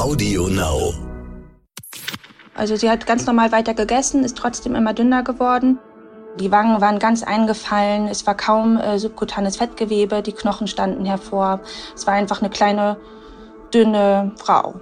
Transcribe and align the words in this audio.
Audio 0.00 0.48
Now. 0.48 0.94
Also 2.54 2.74
sie 2.74 2.88
hat 2.88 3.04
ganz 3.04 3.26
normal 3.26 3.52
weiter 3.52 3.74
gegessen, 3.74 4.24
ist 4.24 4.38
trotzdem 4.38 4.74
immer 4.74 4.94
dünner 4.94 5.22
geworden. 5.22 5.78
Die 6.38 6.50
Wangen 6.50 6.80
waren 6.80 6.98
ganz 6.98 7.22
eingefallen, 7.22 8.08
es 8.08 8.26
war 8.26 8.34
kaum 8.34 8.78
äh, 8.78 8.98
subkutanes 8.98 9.58
Fettgewebe, 9.58 10.22
die 10.22 10.32
Knochen 10.32 10.68
standen 10.68 11.04
hervor. 11.04 11.60
Es 11.94 12.06
war 12.06 12.14
einfach 12.14 12.40
eine 12.40 12.48
kleine, 12.48 12.96
dünne 13.74 14.32
Frau. 14.36 14.80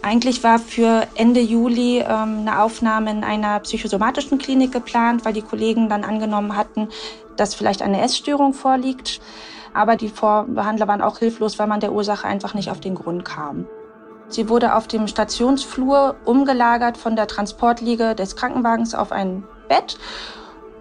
Eigentlich 0.00 0.42
war 0.42 0.58
für 0.58 1.06
Ende 1.14 1.40
Juli 1.40 1.98
ähm, 1.98 2.38
eine 2.40 2.62
Aufnahme 2.62 3.10
in 3.10 3.22
einer 3.22 3.60
psychosomatischen 3.60 4.38
Klinik 4.38 4.72
geplant, 4.72 5.26
weil 5.26 5.34
die 5.34 5.42
Kollegen 5.42 5.90
dann 5.90 6.04
angenommen 6.04 6.56
hatten, 6.56 6.88
dass 7.36 7.54
vielleicht 7.54 7.82
eine 7.82 8.00
Essstörung 8.00 8.54
vorliegt. 8.54 9.20
Aber 9.74 9.96
die 9.96 10.08
Vorbehandler 10.08 10.88
waren 10.88 11.02
auch 11.02 11.18
hilflos, 11.18 11.58
weil 11.58 11.66
man 11.66 11.80
der 11.80 11.92
Ursache 11.92 12.26
einfach 12.26 12.54
nicht 12.54 12.70
auf 12.70 12.80
den 12.80 12.94
Grund 12.94 13.26
kam. 13.26 13.66
Sie 14.28 14.48
wurde 14.48 14.74
auf 14.74 14.88
dem 14.88 15.06
Stationsflur 15.06 16.16
umgelagert 16.24 16.96
von 16.96 17.16
der 17.16 17.26
Transportliege 17.26 18.14
des 18.14 18.36
Krankenwagens 18.36 18.94
auf 18.94 19.12
ein 19.12 19.44
Bett. 19.68 19.98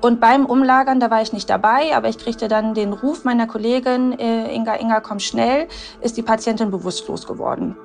Und 0.01 0.19
beim 0.19 0.45
Umlagern, 0.45 0.99
da 0.99 1.09
war 1.09 1.21
ich 1.21 1.31
nicht 1.31 1.49
dabei, 1.49 1.95
aber 1.95 2.09
ich 2.09 2.17
kriegte 2.17 2.47
dann 2.47 2.73
den 2.73 2.91
Ruf 2.91 3.23
meiner 3.23 3.47
Kollegin, 3.47 4.17
äh, 4.19 4.53
Inga, 4.53 4.75
Inga, 4.75 4.99
komm 4.99 5.19
schnell, 5.19 5.67
ist 6.01 6.17
die 6.17 6.23
Patientin 6.23 6.71
bewusstlos 6.71 7.25
geworden. 7.25 7.77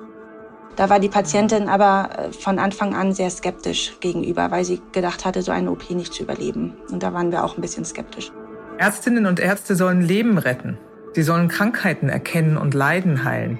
Da 0.75 0.89
war 0.89 0.99
die 0.99 1.09
Patientin 1.09 1.69
aber 1.69 2.09
äh, 2.17 2.33
von 2.33 2.59
Anfang 2.59 2.93
an 2.93 3.13
sehr 3.13 3.29
skeptisch 3.29 3.97
gegenüber, 3.99 4.51
weil 4.51 4.65
sie 4.65 4.81
gedacht 4.91 5.25
hatte, 5.25 5.41
so 5.41 5.51
eine 5.51 5.71
OP 5.71 5.89
nicht 5.91 6.13
zu 6.13 6.23
überleben. 6.23 6.77
Und 6.91 7.03
da 7.03 7.13
waren 7.13 7.31
wir 7.31 7.43
auch 7.43 7.57
ein 7.57 7.61
bisschen 7.61 7.85
skeptisch. 7.85 8.31
Ärztinnen 8.77 9.25
und 9.25 9.39
Ärzte 9.39 9.75
sollen 9.75 10.01
Leben 10.01 10.37
retten. 10.37 10.77
Sie 11.13 11.23
sollen 11.23 11.47
Krankheiten 11.47 12.07
erkennen 12.07 12.57
und 12.57 12.73
Leiden 12.73 13.23
heilen. 13.23 13.59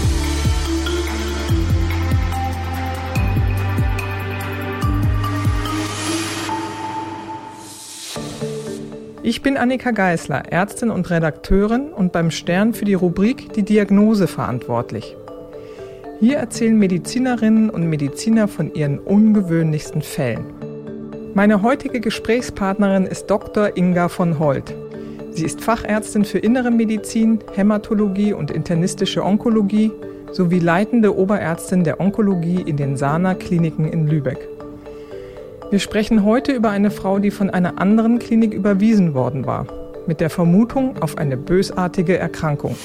Ich 9.23 9.43
bin 9.43 9.55
Annika 9.55 9.91
Geisler, 9.91 10.51
Ärztin 10.51 10.89
und 10.89 11.11
Redakteurin 11.11 11.93
und 11.93 12.11
beim 12.11 12.31
Stern 12.31 12.73
für 12.73 12.85
die 12.85 12.95
Rubrik 12.95 13.53
Die 13.53 13.61
Diagnose 13.61 14.25
verantwortlich. 14.25 15.15
Hier 16.19 16.37
erzählen 16.37 16.75
Medizinerinnen 16.75 17.69
und 17.69 17.87
Mediziner 17.87 18.47
von 18.47 18.73
ihren 18.73 18.97
ungewöhnlichsten 18.97 20.01
Fällen. 20.01 20.45
Meine 21.35 21.61
heutige 21.61 21.99
Gesprächspartnerin 21.99 23.05
ist 23.05 23.27
Dr. 23.27 23.77
Inga 23.77 24.09
von 24.09 24.39
Holt. 24.39 24.73
Sie 25.29 25.45
ist 25.45 25.61
Fachärztin 25.61 26.25
für 26.25 26.39
Innere 26.39 26.71
Medizin, 26.71 27.39
Hämatologie 27.53 28.33
und 28.33 28.49
internistische 28.49 29.23
Onkologie 29.23 29.91
sowie 30.31 30.59
leitende 30.59 31.15
Oberärztin 31.15 31.83
der 31.83 31.99
Onkologie 31.99 32.63
in 32.65 32.75
den 32.75 32.97
Sana 32.97 33.35
Kliniken 33.35 33.85
in 33.85 34.07
Lübeck. 34.07 34.39
Wir 35.71 35.79
sprechen 35.79 36.25
heute 36.25 36.51
über 36.51 36.69
eine 36.69 36.91
Frau, 36.91 37.19
die 37.19 37.31
von 37.31 37.49
einer 37.49 37.79
anderen 37.79 38.19
Klinik 38.19 38.53
überwiesen 38.53 39.13
worden 39.13 39.45
war, 39.45 39.67
mit 40.05 40.19
der 40.19 40.29
Vermutung 40.29 41.01
auf 41.01 41.17
eine 41.17 41.37
bösartige 41.37 42.17
Erkrankung. 42.17 42.77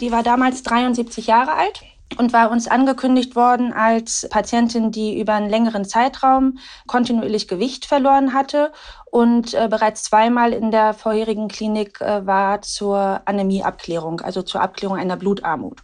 Die 0.00 0.10
war 0.10 0.22
damals 0.22 0.62
73 0.62 1.26
Jahre 1.26 1.52
alt 1.52 1.82
und 2.16 2.32
war 2.32 2.50
uns 2.50 2.68
angekündigt 2.68 3.36
worden 3.36 3.74
als 3.74 4.26
Patientin, 4.30 4.92
die 4.92 5.20
über 5.20 5.34
einen 5.34 5.50
längeren 5.50 5.84
Zeitraum 5.84 6.56
kontinuierlich 6.86 7.46
Gewicht 7.46 7.84
verloren 7.84 8.32
hatte 8.32 8.72
und 9.10 9.52
äh, 9.52 9.68
bereits 9.68 10.04
zweimal 10.04 10.54
in 10.54 10.70
der 10.70 10.94
vorherigen 10.94 11.48
Klinik 11.48 12.00
äh, 12.00 12.26
war 12.26 12.62
zur 12.62 13.20
Anämieabklärung, 13.26 14.22
also 14.22 14.40
zur 14.40 14.62
Abklärung 14.62 14.96
einer 14.96 15.18
Blutarmut. 15.18 15.82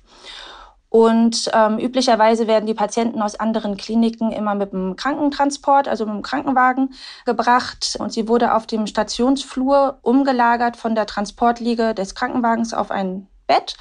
Und 0.90 1.50
ähm, 1.52 1.78
üblicherweise 1.78 2.46
werden 2.46 2.66
die 2.66 2.74
Patienten 2.74 3.20
aus 3.20 3.38
anderen 3.38 3.76
Kliniken 3.76 4.32
immer 4.32 4.54
mit 4.54 4.72
dem 4.72 4.96
Krankentransport, 4.96 5.86
also 5.86 6.06
mit 6.06 6.14
dem 6.14 6.22
Krankenwagen, 6.22 6.94
gebracht. 7.26 7.96
Und 7.98 8.12
sie 8.12 8.26
wurde 8.28 8.54
auf 8.54 8.66
dem 8.66 8.86
Stationsflur 8.86 9.98
umgelagert 10.02 10.76
von 10.76 10.94
der 10.94 11.06
Transportliege 11.06 11.94
des 11.94 12.14
Krankenwagens 12.14 12.72
auf 12.72 12.90
ein 12.90 13.26
Bett. 13.46 13.76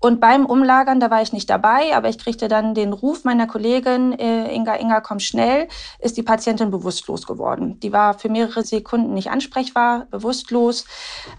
Und 0.00 0.20
beim 0.20 0.46
Umlagern, 0.46 1.00
da 1.00 1.10
war 1.10 1.22
ich 1.22 1.32
nicht 1.32 1.50
dabei, 1.50 1.96
aber 1.96 2.08
ich 2.08 2.18
kriegte 2.18 2.46
dann 2.48 2.74
den 2.74 2.92
Ruf 2.92 3.24
meiner 3.24 3.46
Kollegin, 3.46 4.12
äh, 4.18 4.54
Inga, 4.54 4.76
Inga, 4.76 5.00
komm 5.00 5.18
schnell, 5.18 5.68
ist 5.98 6.16
die 6.16 6.22
Patientin 6.22 6.70
bewusstlos 6.70 7.26
geworden. 7.26 7.80
Die 7.80 7.92
war 7.92 8.14
für 8.14 8.28
mehrere 8.28 8.62
Sekunden 8.62 9.14
nicht 9.14 9.30
ansprechbar, 9.30 10.06
bewusstlos. 10.10 10.84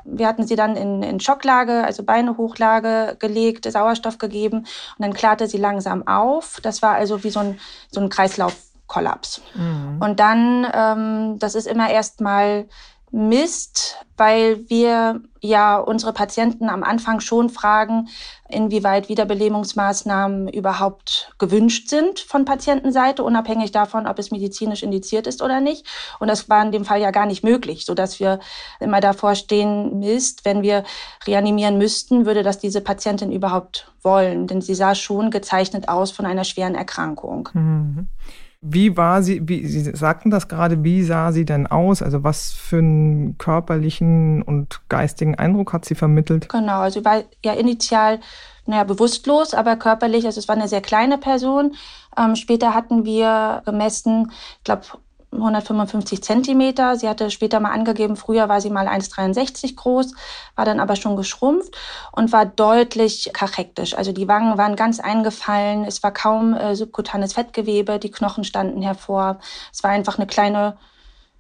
Wir 0.03 0.27
hatten 0.27 0.45
sie 0.45 0.57
dann 0.57 0.75
in, 0.75 1.03
in 1.03 1.19
Schocklage, 1.19 1.85
also 1.85 2.03
Beinehochlage 2.03 3.15
gelegt, 3.19 3.71
Sauerstoff 3.71 4.17
gegeben 4.17 4.59
und 4.59 4.67
dann 4.99 5.13
klarte 5.13 5.47
sie 5.47 5.57
langsam 5.57 6.05
auf. 6.05 6.59
Das 6.61 6.81
war 6.81 6.95
also 6.95 7.23
wie 7.23 7.29
so 7.29 7.39
ein, 7.39 7.59
so 7.91 8.01
ein 8.01 8.09
Kreislaufkollaps. 8.09 9.41
Mhm. 9.55 10.01
Und 10.01 10.19
dann, 10.19 10.67
ähm, 10.73 11.39
das 11.39 11.55
ist 11.55 11.67
immer 11.67 11.89
erst 11.89 12.19
mal 12.19 12.65
Mist, 13.11 13.97
weil 14.17 14.69
wir 14.69 15.21
ja 15.41 15.77
unsere 15.77 16.13
Patienten 16.13 16.69
am 16.69 16.83
Anfang 16.83 17.21
schon 17.21 17.49
fragen, 17.49 18.09
inwieweit 18.49 19.09
Wiederbelebungsmaßnahmen 19.09 20.49
überhaupt 20.49 21.33
gewünscht 21.39 21.89
sind 21.89 22.19
von 22.19 22.45
Patientenseite, 22.45 23.23
unabhängig 23.23 23.71
davon, 23.71 24.05
ob 24.05 24.19
es 24.19 24.31
medizinisch 24.31 24.83
indiziert 24.83 25.27
ist 25.27 25.41
oder 25.41 25.61
nicht. 25.61 25.85
Und 26.19 26.27
das 26.27 26.49
war 26.49 26.63
in 26.63 26.71
dem 26.71 26.85
Fall 26.85 27.01
ja 27.01 27.11
gar 27.11 27.25
nicht 27.25 27.43
möglich, 27.43 27.85
sodass 27.85 28.19
wir 28.19 28.39
immer 28.79 28.99
davor 28.99 29.35
stehen, 29.35 29.99
Mist, 29.99 30.45
wenn 30.45 30.61
wir 30.61 30.83
reanimieren 31.25 31.77
müssten, 31.77 32.25
würde 32.25 32.43
das 32.43 32.59
diese 32.59 32.81
Patientin 32.81 33.31
überhaupt 33.31 33.91
wollen. 34.03 34.47
Denn 34.47 34.61
sie 34.61 34.75
sah 34.75 34.93
schon 34.93 35.31
gezeichnet 35.31 35.89
aus 35.89 36.11
von 36.11 36.25
einer 36.25 36.43
schweren 36.43 36.75
Erkrankung. 36.75 37.49
Mhm. 37.53 38.07
Wie 38.61 38.97
war 38.97 39.23
sie, 39.23 39.47
wie, 39.47 39.65
Sie 39.65 39.95
sagten 39.95 40.31
das 40.31 40.49
gerade, 40.49 40.83
wie 40.83 41.01
sah 41.03 41.31
sie 41.31 41.45
denn 41.45 41.65
aus? 41.65 42.01
Also 42.01 42.23
was 42.23 42.51
für 42.51 42.79
einen 42.79 43.37
körperlichen 43.37 44.41
und 44.41 44.81
geistigen 44.89 45.35
Eindruck 45.35 45.71
hat 45.71 45.85
sie 45.85 45.95
vermittelt? 45.95 46.49
Genau, 46.49 46.79
also 46.79 46.99
sie 46.99 47.05
war 47.05 47.23
ja 47.43 47.53
initial 47.53 48.19
naja, 48.69 48.83
bewusstlos, 48.83 49.53
aber 49.53 49.77
körperlich, 49.77 50.25
also 50.25 50.39
es 50.39 50.47
war 50.47 50.55
eine 50.55 50.67
sehr 50.67 50.81
kleine 50.81 51.17
Person. 51.17 51.75
Ähm, 52.17 52.35
später 52.35 52.73
hatten 52.75 53.03
wir 53.05 53.63
gemessen, 53.65 54.31
ich 54.57 54.63
glaube, 54.63 54.83
155 55.31 56.23
Zentimeter. 56.23 56.95
Sie 56.95 57.07
hatte 57.07 57.29
später 57.31 57.59
mal 57.59 57.72
angegeben, 57.72 58.16
früher 58.16 58.50
war 58.50 58.62
sie 58.62 58.69
mal 58.69 58.88
1,63 58.88 59.75
groß, 59.75 60.13
war 60.56 60.66
dann 60.66 60.79
aber 60.79 60.95
schon 60.95 61.16
geschrumpft 61.16 61.78
und 62.12 62.31
war 62.31 62.45
deutlich 62.45 63.31
kachektisch. 63.34 63.95
Also 63.95 64.12
die 64.12 64.28
Wangen 64.28 64.57
waren 64.57 64.75
ganz 64.75 65.00
eingefallen, 65.00 65.85
es 65.85 66.03
war 66.03 66.12
kaum 66.12 66.53
äh, 66.53 66.75
subkutanes 66.75 67.34
Fettgewebe, 67.34 68.00
die 68.00 68.12
Knochen 68.12 68.44
standen 68.44 68.81
hervor. 68.81 69.39
Es 69.72 69.84
war 69.84 69.91
einfach 69.91 70.18
eine 70.18 70.28
kleine 70.28 70.78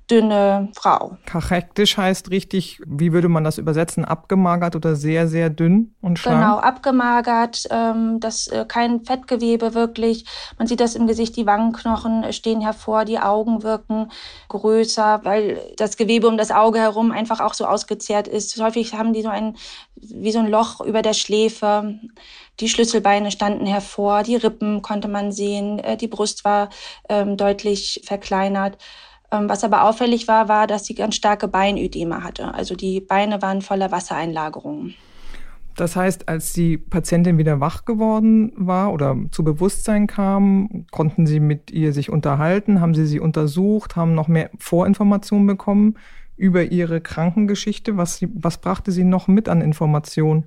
dünne 0.09 0.69
Frau. 0.73 1.17
Kachektisch 1.25 1.97
heißt 1.97 2.31
richtig, 2.31 2.81
wie 2.85 3.13
würde 3.13 3.29
man 3.29 3.43
das 3.43 3.57
übersetzen? 3.57 4.05
Abgemagert 4.05 4.75
oder 4.75 4.95
sehr, 4.95 5.27
sehr 5.27 5.49
dünn 5.49 5.93
und 6.01 6.17
schlank? 6.17 6.41
Genau, 6.41 6.57
abgemagert, 6.57 7.67
ähm, 7.69 8.19
das, 8.19 8.47
äh, 8.47 8.65
kein 8.67 9.05
Fettgewebe 9.05 9.73
wirklich. 9.73 10.25
Man 10.57 10.67
sieht 10.67 10.79
das 10.79 10.95
im 10.95 11.07
Gesicht, 11.07 11.35
die 11.35 11.45
Wangenknochen 11.45 12.31
stehen 12.33 12.61
hervor, 12.61 13.05
die 13.05 13.19
Augen 13.19 13.63
wirken 13.63 14.11
größer, 14.47 15.21
weil 15.23 15.59
das 15.77 15.97
Gewebe 15.97 16.27
um 16.27 16.37
das 16.37 16.51
Auge 16.51 16.79
herum 16.79 17.11
einfach 17.11 17.39
auch 17.39 17.53
so 17.53 17.65
ausgezehrt 17.65 18.27
ist. 18.27 18.59
Häufig 18.59 18.93
haben 18.95 19.13
die 19.13 19.21
so 19.21 19.29
ein, 19.29 19.55
wie 19.95 20.31
so 20.31 20.39
ein 20.39 20.47
Loch 20.47 20.81
über 20.81 21.01
der 21.01 21.13
Schläfe. 21.13 21.99
Die 22.59 22.67
Schlüsselbeine 22.67 23.31
standen 23.31 23.65
hervor, 23.65 24.23
die 24.23 24.35
Rippen 24.35 24.81
konnte 24.81 25.07
man 25.07 25.31
sehen, 25.31 25.79
äh, 25.79 25.97
die 25.97 26.07
Brust 26.07 26.43
war 26.43 26.69
ähm, 27.07 27.37
deutlich 27.37 28.01
verkleinert. 28.05 28.77
Ähm, 29.31 29.47
was 29.49 29.63
aber 29.63 29.83
auffällig 29.83 30.27
war, 30.27 30.47
war, 30.47 30.67
dass 30.67 30.85
sie 30.85 30.95
ganz 30.95 31.15
starke 31.15 31.47
Beinödeme 31.47 32.23
hatte. 32.23 32.53
Also 32.53 32.75
die 32.75 32.99
Beine 32.99 33.41
waren 33.41 33.61
voller 33.61 33.91
Wassereinlagerungen. 33.91 34.95
Das 35.75 35.95
heißt, 35.95 36.27
als 36.27 36.51
die 36.51 36.77
Patientin 36.77 37.37
wieder 37.37 37.61
wach 37.61 37.85
geworden 37.85 38.51
war 38.57 38.91
oder 38.91 39.15
zu 39.31 39.45
Bewusstsein 39.45 40.07
kam, 40.07 40.85
konnten 40.91 41.25
Sie 41.25 41.39
mit 41.39 41.71
ihr 41.71 41.93
sich 41.93 42.09
unterhalten, 42.09 42.81
haben 42.81 42.93
Sie 42.93 43.05
sie 43.05 43.21
untersucht, 43.21 43.95
haben 43.95 44.13
noch 44.13 44.27
mehr 44.27 44.49
Vorinformationen 44.59 45.47
bekommen 45.47 45.95
über 46.35 46.63
ihre 46.63 46.99
Krankengeschichte. 46.99 47.97
Was, 47.97 48.19
was 48.33 48.57
brachte 48.57 48.91
sie 48.91 49.03
noch 49.03 49.27
mit 49.27 49.47
an 49.47 49.61
Informationen? 49.61 50.45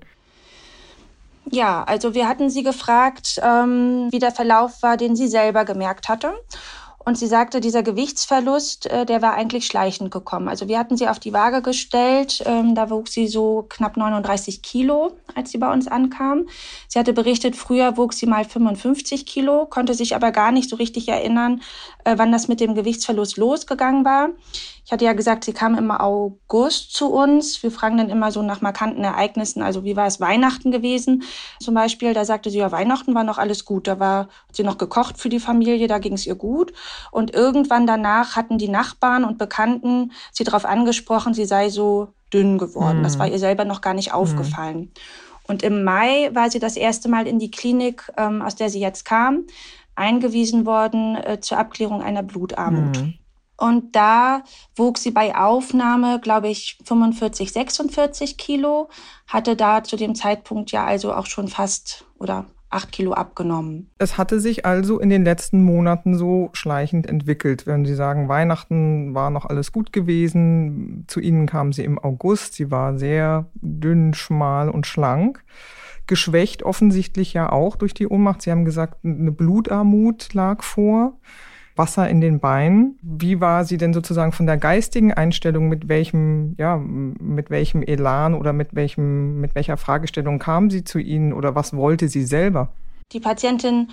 Ja, 1.50 1.84
also 1.84 2.14
wir 2.14 2.28
hatten 2.28 2.50
sie 2.50 2.62
gefragt, 2.62 3.40
ähm, 3.42 4.08
wie 4.10 4.18
der 4.18 4.32
Verlauf 4.32 4.82
war, 4.82 4.96
den 4.96 5.16
sie 5.16 5.28
selber 5.28 5.64
gemerkt 5.64 6.08
hatte. 6.08 6.32
Und 7.04 7.18
sie 7.18 7.26
sagte, 7.26 7.60
dieser 7.60 7.82
Gewichtsverlust, 7.82 8.86
äh, 8.86 9.04
der 9.04 9.22
war 9.22 9.34
eigentlich 9.34 9.66
schleichend 9.66 10.10
gekommen. 10.10 10.48
Also 10.48 10.68
wir 10.68 10.78
hatten 10.78 10.96
sie 10.96 11.08
auf 11.08 11.18
die 11.18 11.32
Waage 11.32 11.62
gestellt. 11.62 12.42
Ähm, 12.46 12.74
da 12.74 12.90
wog 12.90 13.08
sie 13.08 13.26
so 13.26 13.66
knapp 13.68 13.96
39 13.96 14.62
Kilo, 14.62 15.12
als 15.34 15.50
sie 15.50 15.58
bei 15.58 15.72
uns 15.72 15.88
ankam. 15.88 16.46
Sie 16.88 16.98
hatte 16.98 17.12
berichtet, 17.12 17.56
früher 17.56 17.96
wog 17.96 18.12
sie 18.12 18.26
mal 18.26 18.44
55 18.44 19.26
Kilo, 19.26 19.66
konnte 19.66 19.94
sich 19.94 20.14
aber 20.14 20.30
gar 20.30 20.52
nicht 20.52 20.70
so 20.70 20.76
richtig 20.76 21.08
erinnern, 21.08 21.62
äh, 22.04 22.14
wann 22.18 22.30
das 22.30 22.48
mit 22.48 22.60
dem 22.60 22.74
Gewichtsverlust 22.74 23.36
losgegangen 23.36 24.04
war. 24.04 24.30
Ich 24.84 24.90
hatte 24.90 25.04
ja 25.04 25.12
gesagt, 25.12 25.44
sie 25.44 25.52
kam 25.52 25.76
im 25.76 25.90
August 25.90 26.92
zu 26.92 27.12
uns. 27.12 27.62
Wir 27.62 27.70
fragen 27.70 27.98
dann 27.98 28.10
immer 28.10 28.32
so 28.32 28.42
nach 28.42 28.60
markanten 28.60 29.04
Ereignissen. 29.04 29.62
Also 29.62 29.84
wie 29.84 29.96
war 29.96 30.06
es 30.06 30.20
Weihnachten 30.20 30.72
gewesen? 30.72 31.22
Zum 31.60 31.74
Beispiel, 31.74 32.14
da 32.14 32.24
sagte 32.24 32.50
sie, 32.50 32.58
ja, 32.58 32.72
Weihnachten 32.72 33.14
war 33.14 33.22
noch 33.22 33.38
alles 33.38 33.64
gut. 33.64 33.86
Da 33.86 34.00
war, 34.00 34.22
hat 34.48 34.56
sie 34.56 34.64
noch 34.64 34.78
gekocht 34.78 35.18
für 35.18 35.28
die 35.28 35.38
Familie, 35.38 35.86
da 35.86 35.98
ging 35.98 36.14
es 36.14 36.26
ihr 36.26 36.34
gut. 36.34 36.72
Und 37.12 37.32
irgendwann 37.32 37.86
danach 37.86 38.34
hatten 38.34 38.58
die 38.58 38.68
Nachbarn 38.68 39.24
und 39.24 39.38
Bekannten 39.38 40.12
sie 40.32 40.44
darauf 40.44 40.64
angesprochen, 40.64 41.32
sie 41.32 41.44
sei 41.44 41.68
so 41.70 42.08
dünn 42.32 42.58
geworden. 42.58 42.98
Mhm. 42.98 43.02
Das 43.04 43.18
war 43.18 43.28
ihr 43.28 43.38
selber 43.38 43.64
noch 43.64 43.82
gar 43.82 43.94
nicht 43.94 44.08
mhm. 44.08 44.14
aufgefallen. 44.16 44.78
Mhm. 44.78 44.90
Und 45.46 45.62
im 45.62 45.84
Mai 45.84 46.30
war 46.32 46.50
sie 46.50 46.58
das 46.58 46.76
erste 46.76 47.08
Mal 47.08 47.26
in 47.26 47.38
die 47.38 47.50
Klinik, 47.50 48.10
ähm, 48.16 48.42
aus 48.42 48.56
der 48.56 48.70
sie 48.70 48.80
jetzt 48.80 49.04
kam, 49.04 49.44
eingewiesen 49.94 50.66
worden 50.66 51.16
äh, 51.16 51.40
zur 51.40 51.58
Abklärung 51.58 52.02
einer 52.02 52.22
Blutarmut. 52.22 52.98
Mhm. 52.98 53.14
Und 53.56 53.94
da 53.94 54.42
wog 54.76 54.98
sie 54.98 55.10
bei 55.10 55.36
Aufnahme, 55.36 56.20
glaube 56.20 56.48
ich, 56.48 56.78
45, 56.84 57.52
46 57.52 58.36
Kilo, 58.36 58.88
hatte 59.26 59.56
da 59.56 59.84
zu 59.84 59.96
dem 59.96 60.14
Zeitpunkt 60.14 60.72
ja 60.72 60.84
also 60.84 61.12
auch 61.12 61.26
schon 61.26 61.48
fast 61.48 62.04
oder 62.18 62.46
acht 62.72 62.90
Kilo 62.90 63.12
abgenommen. 63.12 63.90
Es 63.98 64.18
hatte 64.18 64.40
sich 64.40 64.64
also 64.64 64.98
in 64.98 65.10
den 65.10 65.24
letzten 65.24 65.62
Monaten 65.62 66.16
so 66.16 66.50
schleichend 66.54 67.06
entwickelt. 67.06 67.66
Wenn 67.66 67.84
Sie 67.84 67.94
sagen, 67.94 68.28
Weihnachten 68.28 69.14
war 69.14 69.30
noch 69.30 69.44
alles 69.44 69.72
gut 69.72 69.92
gewesen, 69.92 71.04
zu 71.06 71.20
Ihnen 71.20 71.46
kam 71.46 71.72
sie 71.72 71.84
im 71.84 71.98
August, 71.98 72.54
sie 72.54 72.70
war 72.70 72.98
sehr 72.98 73.46
dünn, 73.54 74.14
schmal 74.14 74.68
und 74.70 74.86
schlank. 74.86 75.44
Geschwächt 76.06 76.62
offensichtlich 76.62 77.32
ja 77.32 77.52
auch 77.52 77.76
durch 77.76 77.94
die 77.94 78.08
Ohnmacht. 78.08 78.42
Sie 78.42 78.50
haben 78.50 78.64
gesagt, 78.64 79.04
eine 79.04 79.30
Blutarmut 79.30 80.34
lag 80.34 80.62
vor. 80.62 81.18
Wasser 81.76 82.08
in 82.08 82.20
den 82.20 82.40
Beinen. 82.40 82.98
Wie 83.02 83.40
war 83.40 83.64
sie 83.64 83.76
denn 83.76 83.94
sozusagen 83.94 84.32
von 84.32 84.46
der 84.46 84.56
geistigen 84.56 85.12
Einstellung, 85.12 85.68
mit 85.68 85.88
welchem, 85.88 86.54
ja, 86.58 86.76
mit 86.76 87.50
welchem 87.50 87.82
Elan 87.82 88.34
oder 88.34 88.52
mit 88.52 88.74
welchem, 88.74 89.40
mit 89.40 89.54
welcher 89.54 89.76
Fragestellung 89.76 90.38
kam 90.38 90.70
sie 90.70 90.84
zu 90.84 90.98
Ihnen 90.98 91.32
oder 91.32 91.54
was 91.54 91.74
wollte 91.74 92.08
sie 92.08 92.24
selber? 92.24 92.72
Die 93.12 93.20
Patientin 93.20 93.88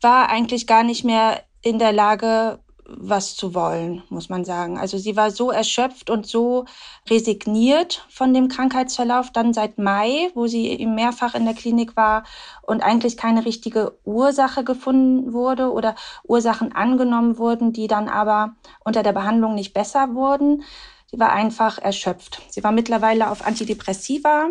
war 0.00 0.30
eigentlich 0.30 0.66
gar 0.66 0.82
nicht 0.82 1.04
mehr 1.04 1.42
in 1.62 1.78
der 1.78 1.92
Lage, 1.92 2.58
was 2.96 3.36
zu 3.36 3.54
wollen, 3.54 4.02
muss 4.08 4.28
man 4.28 4.44
sagen. 4.44 4.78
Also 4.78 4.98
sie 4.98 5.16
war 5.16 5.30
so 5.30 5.50
erschöpft 5.50 6.10
und 6.10 6.26
so 6.26 6.64
resigniert 7.08 8.06
von 8.08 8.34
dem 8.34 8.48
Krankheitsverlauf 8.48 9.30
dann 9.30 9.52
seit 9.54 9.78
Mai, 9.78 10.30
wo 10.34 10.46
sie 10.46 10.84
mehrfach 10.86 11.34
in 11.34 11.44
der 11.44 11.54
Klinik 11.54 11.96
war 11.96 12.24
und 12.62 12.82
eigentlich 12.82 13.16
keine 13.16 13.44
richtige 13.44 13.98
Ursache 14.04 14.64
gefunden 14.64 15.32
wurde 15.32 15.72
oder 15.72 15.94
Ursachen 16.24 16.74
angenommen 16.74 17.38
wurden, 17.38 17.72
die 17.72 17.86
dann 17.86 18.08
aber 18.08 18.54
unter 18.84 19.02
der 19.02 19.12
Behandlung 19.12 19.54
nicht 19.54 19.72
besser 19.72 20.14
wurden. 20.14 20.64
Sie 21.10 21.18
war 21.18 21.32
einfach 21.32 21.78
erschöpft. 21.78 22.40
Sie 22.50 22.62
war 22.62 22.72
mittlerweile 22.72 23.30
auf 23.30 23.44
Antidepressiva. 23.44 24.48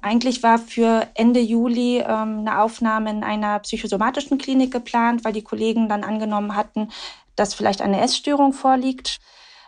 Eigentlich 0.00 0.42
war 0.42 0.58
für 0.58 1.08
Ende 1.14 1.40
Juli 1.40 1.98
ähm, 1.98 2.40
eine 2.40 2.60
Aufnahme 2.60 3.10
in 3.10 3.24
einer 3.24 3.58
psychosomatischen 3.60 4.38
Klinik 4.38 4.70
geplant, 4.72 5.24
weil 5.24 5.32
die 5.32 5.42
Kollegen 5.42 5.88
dann 5.88 6.04
angenommen 6.04 6.54
hatten, 6.54 6.90
dass 7.38 7.54
vielleicht 7.54 7.82
eine 7.82 8.00
Essstörung 8.00 8.52
vorliegt. 8.52 9.18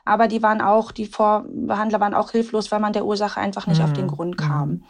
Aber 0.05 0.29
die 0.29 0.43
waren 0.43 0.61
auch, 0.61 0.93
die 0.93 1.07
Vorbehandler 1.07 2.01
waren 2.01 2.15
auch 2.15 2.31
hilflos, 2.31 2.73
weil 2.73 2.81
man 2.81 2.93
der 2.93 3.05
Ursache 3.05 3.41
einfach 3.41 3.67
nicht 3.67 3.79
mhm. 3.79 3.85
auf 3.85 3.93
den 3.93 4.07
mhm. 4.07 4.11
Grund 4.11 4.39
kam. 4.39 4.69
Mhm. 4.69 4.85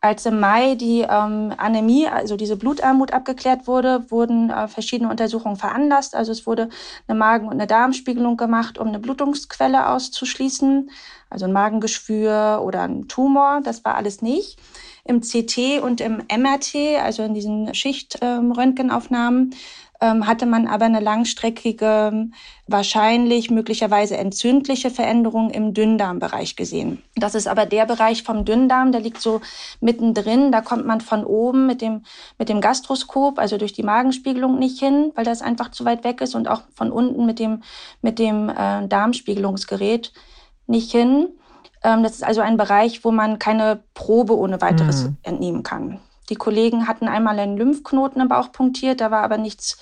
Als 0.00 0.26
im 0.26 0.38
Mai 0.38 0.74
die 0.76 1.00
ähm, 1.00 1.52
Anämie, 1.56 2.06
also 2.06 2.36
diese 2.36 2.56
Blutarmut 2.56 3.12
abgeklärt 3.12 3.66
wurde, 3.66 4.08
wurden 4.10 4.50
äh, 4.50 4.68
verschiedene 4.68 5.10
Untersuchungen 5.10 5.56
veranlasst. 5.56 6.14
Also 6.14 6.32
es 6.32 6.46
wurde 6.46 6.68
eine 7.08 7.18
Magen- 7.18 7.46
und 7.46 7.54
eine 7.54 7.66
Darmspiegelung 7.66 8.36
gemacht, 8.36 8.78
um 8.78 8.88
eine 8.88 9.00
Blutungsquelle 9.00 9.88
auszuschließen, 9.88 10.90
also 11.30 11.46
ein 11.46 11.52
Magengeschwür 11.52 12.62
oder 12.62 12.82
ein 12.82 13.08
Tumor. 13.08 13.62
Das 13.64 13.84
war 13.84 13.96
alles 13.96 14.22
nicht. 14.22 14.58
Im 15.04 15.22
CT 15.22 15.80
und 15.82 16.00
im 16.00 16.18
MRT, 16.18 17.02
also 17.02 17.22
in 17.22 17.34
diesen 17.34 17.74
Schichtröntgenaufnahmen, 17.74 19.50
ähm, 19.50 19.58
hatte 20.00 20.46
man 20.46 20.66
aber 20.66 20.84
eine 20.84 21.00
langstreckige, 21.00 22.28
wahrscheinlich 22.66 23.50
möglicherweise 23.50 24.16
entzündliche 24.16 24.90
Veränderung 24.90 25.50
im 25.50 25.72
Dünndarmbereich 25.72 26.56
gesehen. 26.56 27.02
Das 27.14 27.34
ist 27.34 27.48
aber 27.48 27.64
der 27.66 27.86
Bereich 27.86 28.22
vom 28.22 28.44
Dünndarm, 28.44 28.92
der 28.92 29.00
liegt 29.00 29.20
so 29.20 29.40
mittendrin. 29.80 30.52
Da 30.52 30.60
kommt 30.60 30.86
man 30.86 31.00
von 31.00 31.24
oben 31.24 31.66
mit 31.66 31.80
dem, 31.80 32.02
mit 32.38 32.48
dem 32.48 32.60
Gastroskop, 32.60 33.38
also 33.38 33.56
durch 33.56 33.72
die 33.72 33.82
Magenspiegelung 33.82 34.58
nicht 34.58 34.78
hin, 34.78 35.12
weil 35.14 35.24
das 35.24 35.42
einfach 35.42 35.70
zu 35.70 35.84
weit 35.84 36.04
weg 36.04 36.20
ist 36.20 36.34
und 36.34 36.48
auch 36.48 36.62
von 36.74 36.92
unten 36.92 37.24
mit 37.24 37.38
dem, 37.38 37.62
mit 38.02 38.18
dem 38.18 38.48
äh, 38.48 38.86
Darmspiegelungsgerät 38.86 40.12
nicht 40.66 40.90
hin. 40.90 41.28
Ähm, 41.82 42.02
das 42.02 42.12
ist 42.12 42.24
also 42.24 42.40
ein 42.40 42.56
Bereich, 42.56 43.04
wo 43.04 43.12
man 43.12 43.38
keine 43.38 43.82
Probe 43.94 44.36
ohne 44.36 44.60
weiteres 44.60 45.04
mhm. 45.04 45.16
entnehmen 45.22 45.62
kann. 45.62 46.00
Die 46.28 46.34
Kollegen 46.34 46.88
hatten 46.88 47.08
einmal 47.08 47.38
einen 47.38 47.56
Lymphknoten 47.56 48.20
im 48.20 48.28
Bauch 48.28 48.52
punktiert, 48.52 49.00
da 49.00 49.10
war 49.10 49.22
aber 49.22 49.38
nichts 49.38 49.78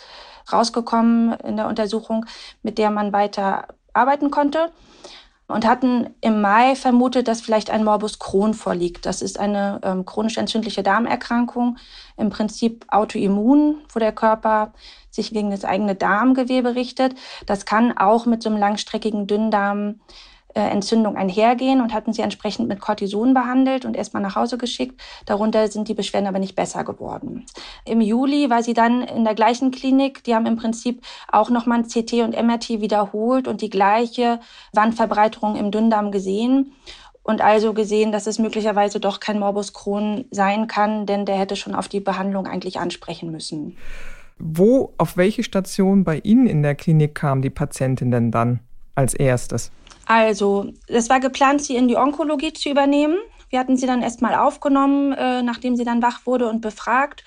rausgekommen 0.53 1.33
in 1.41 1.57
der 1.57 1.69
Untersuchung, 1.69 2.27
mit 2.63 2.79
der 2.79 2.91
man 2.91 3.13
weiter 3.13 3.69
arbeiten 3.93 4.31
konnte. 4.31 4.71
Und 5.47 5.67
hatten 5.67 6.09
im 6.23 6.41
Mai 6.41 6.75
vermutet, 6.75 7.29
dass 7.29 7.43
vielleicht 7.43 7.69
ein 7.69 7.85
Morbus 7.85 8.19
Crohn 8.19 8.55
vorliegt. 8.55 9.05
Das 9.05 9.21
ist 9.21 9.39
eine 9.39 9.79
ähm, 9.83 10.07
chronisch 10.07 10.39
entzündliche 10.39 10.83
Darmerkrankung, 10.83 11.77
im 12.17 12.31
Prinzip 12.31 12.87
autoimmun, 12.89 13.77
wo 13.93 14.01
der 14.01 14.13
Körper 14.13 14.73
sich 15.11 15.33
gegen 15.33 15.51
das 15.51 15.67
eigene 15.67 15.95
Darmgewebe 15.97 16.75
richtet. 16.75 17.15
Das 17.45 17.67
kann 17.67 17.97
auch 17.97 18.25
mit 18.25 18.43
so 18.43 18.49
einem 18.49 18.59
langstreckigen 18.59 19.27
Dünndarm 19.27 20.01
Entzündung 20.61 21.17
einhergehen 21.17 21.81
und 21.81 21.93
hatten 21.93 22.13
sie 22.13 22.23
entsprechend 22.23 22.69
mit 22.69 22.81
Cortison 22.81 23.35
behandelt 23.35 23.85
und 23.85 23.97
erstmal 23.97 24.23
nach 24.23 24.37
Hause 24.37 24.59
geschickt. 24.59 25.01
Darunter 25.27 25.69
sind 25.69 25.89
die 25.89 25.95
Beschwerden 25.95 26.29
aber 26.29 26.39
nicht 26.39 26.55
besser 26.55 26.85
geworden. 26.85 27.45
Im 27.85 28.01
Juli 28.01 28.51
war 28.51 28.63
sie 28.63 28.75
dann 28.75 29.03
in 29.03 29.25
der 29.25 29.35
gleichen 29.35 29.71
Klinik. 29.71 30.25
Die 30.25 30.35
haben 30.35 30.47
im 30.47 30.57
Prinzip 30.57 31.03
auch 31.31 31.51
nochmal 31.51 31.79
ein 31.79 31.89
CT 31.89 32.13
und 32.25 32.41
MRT 32.41 32.81
wiederholt 32.81 33.49
und 33.49 33.63
die 33.63 33.71
gleiche 33.71 34.41
Wandverbreiterung 34.73 35.57
im 35.57 35.71
Dünndarm 35.71 36.13
gesehen 36.13 36.73
und 37.25 37.41
also 37.41 37.73
gesehen, 37.73 38.13
dass 38.13 38.27
es 38.27 38.39
möglicherweise 38.39 39.01
doch 39.01 39.19
kein 39.19 39.39
Morbus 39.39 39.73
Crohn 39.73 40.27
sein 40.31 40.69
kann, 40.69 41.07
denn 41.07 41.25
der 41.27 41.37
hätte 41.37 41.57
schon 41.57 41.75
auf 41.75 41.89
die 41.89 42.01
Behandlung 42.01 42.47
eigentlich 42.47 42.79
ansprechen 42.79 43.33
müssen. 43.33 43.77
Wo, 44.39 44.93
auf 44.99 45.17
welche 45.17 45.43
Station 45.43 46.05
bei 46.05 46.19
Ihnen 46.19 46.47
in 46.47 46.63
der 46.63 46.75
Klinik 46.75 47.15
kam 47.15 47.41
die 47.41 47.51
Patientin 47.51 48.11
denn 48.11 48.31
dann 48.31 48.61
als 48.95 49.15
erstes? 49.15 49.73
Also, 50.07 50.73
es 50.87 51.09
war 51.09 51.21
geplant, 51.21 51.63
sie 51.63 51.77
in 51.77 51.89
die 51.89 51.97
Onkologie 51.97 52.53
zu 52.53 52.69
übernehmen. 52.69 53.17
Wir 53.49 53.59
hatten 53.59 53.77
sie 53.77 53.87
dann 53.87 54.03
erstmal 54.03 54.35
aufgenommen, 54.35 55.13
äh, 55.13 55.43
nachdem 55.43 55.77
sie 55.77 55.85
dann 55.85 56.03
wach 56.03 56.27
wurde 56.27 56.49
und 56.49 56.61
befragt. 56.61 57.25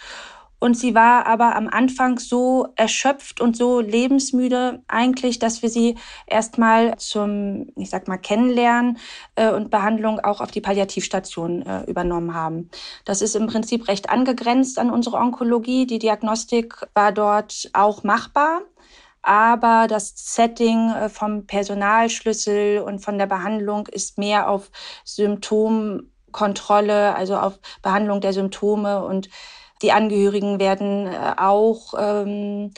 Und 0.60 0.76
sie 0.76 0.96
war 0.96 1.28
aber 1.28 1.56
am 1.56 1.68
Anfang 1.68 2.18
so 2.18 2.70
erschöpft 2.76 3.42
und 3.42 3.56
so 3.56 3.80
lebensmüde 3.80 4.82
eigentlich, 4.88 5.38
dass 5.38 5.62
wir 5.62 5.70
sie 5.70 5.96
erstmal 6.26 6.98
zum, 6.98 7.68
ich 7.76 7.92
sag 7.92 8.08
mal, 8.08 8.18
Kennenlernen 8.18 8.98
äh, 9.36 9.52
und 9.52 9.70
Behandlung 9.70 10.20
auch 10.20 10.42
auf 10.42 10.50
die 10.50 10.62
Palliativstation 10.62 11.62
äh, 11.62 11.84
übernommen 11.84 12.34
haben. 12.34 12.72
Das 13.06 13.22
ist 13.22 13.36
im 13.36 13.46
Prinzip 13.46 13.88
recht 13.88 14.10
angegrenzt 14.10 14.80
an 14.80 14.90
unsere 14.90 15.18
Onkologie. 15.18 15.86
Die 15.86 16.00
Diagnostik 16.00 16.74
war 16.96 17.12
dort 17.12 17.70
auch 17.74 18.04
machbar 18.04 18.62
aber 19.28 19.88
das 19.90 20.14
Setting 20.16 20.92
äh, 20.92 21.10
vom 21.10 21.46
Personalschlüssel 21.46 22.80
und 22.80 23.00
von 23.00 23.18
der 23.18 23.26
Behandlung 23.26 23.88
ist 23.88 24.18
mehr 24.18 24.50
auf 24.50 24.72
Symptomkontrolle, 25.04 27.14
also 27.14 27.36
auf 27.36 27.60
Behandlung 27.82 28.22
der 28.22 28.32
Symptome 28.32 29.04
und 29.04 29.28
die 29.82 29.92
Angehörigen 29.92 30.60
werden 30.60 31.08
äh, 31.08 31.34
auch 31.36 31.94
ähm, 32.00 32.72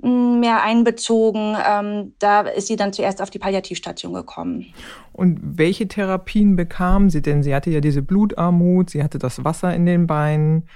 mehr 0.00 0.62
einbezogen. 0.62 1.56
Ähm, 1.68 2.12
da 2.20 2.42
ist 2.42 2.68
sie 2.68 2.76
dann 2.76 2.92
zuerst 2.92 3.20
auf 3.20 3.30
die 3.30 3.40
Palliativstation 3.40 4.14
gekommen. 4.14 4.66
Und 5.12 5.40
welche 5.42 5.88
Therapien 5.88 6.54
bekam 6.54 7.10
sie 7.10 7.20
denn? 7.20 7.42
Sie 7.42 7.52
hatte 7.52 7.70
ja 7.70 7.80
diese 7.80 8.02
Blutarmut, 8.02 8.90
sie 8.90 9.02
hatte 9.02 9.18
das 9.18 9.44
Wasser 9.44 9.74
in 9.74 9.86
den 9.86 10.06
Beinen. 10.06 10.68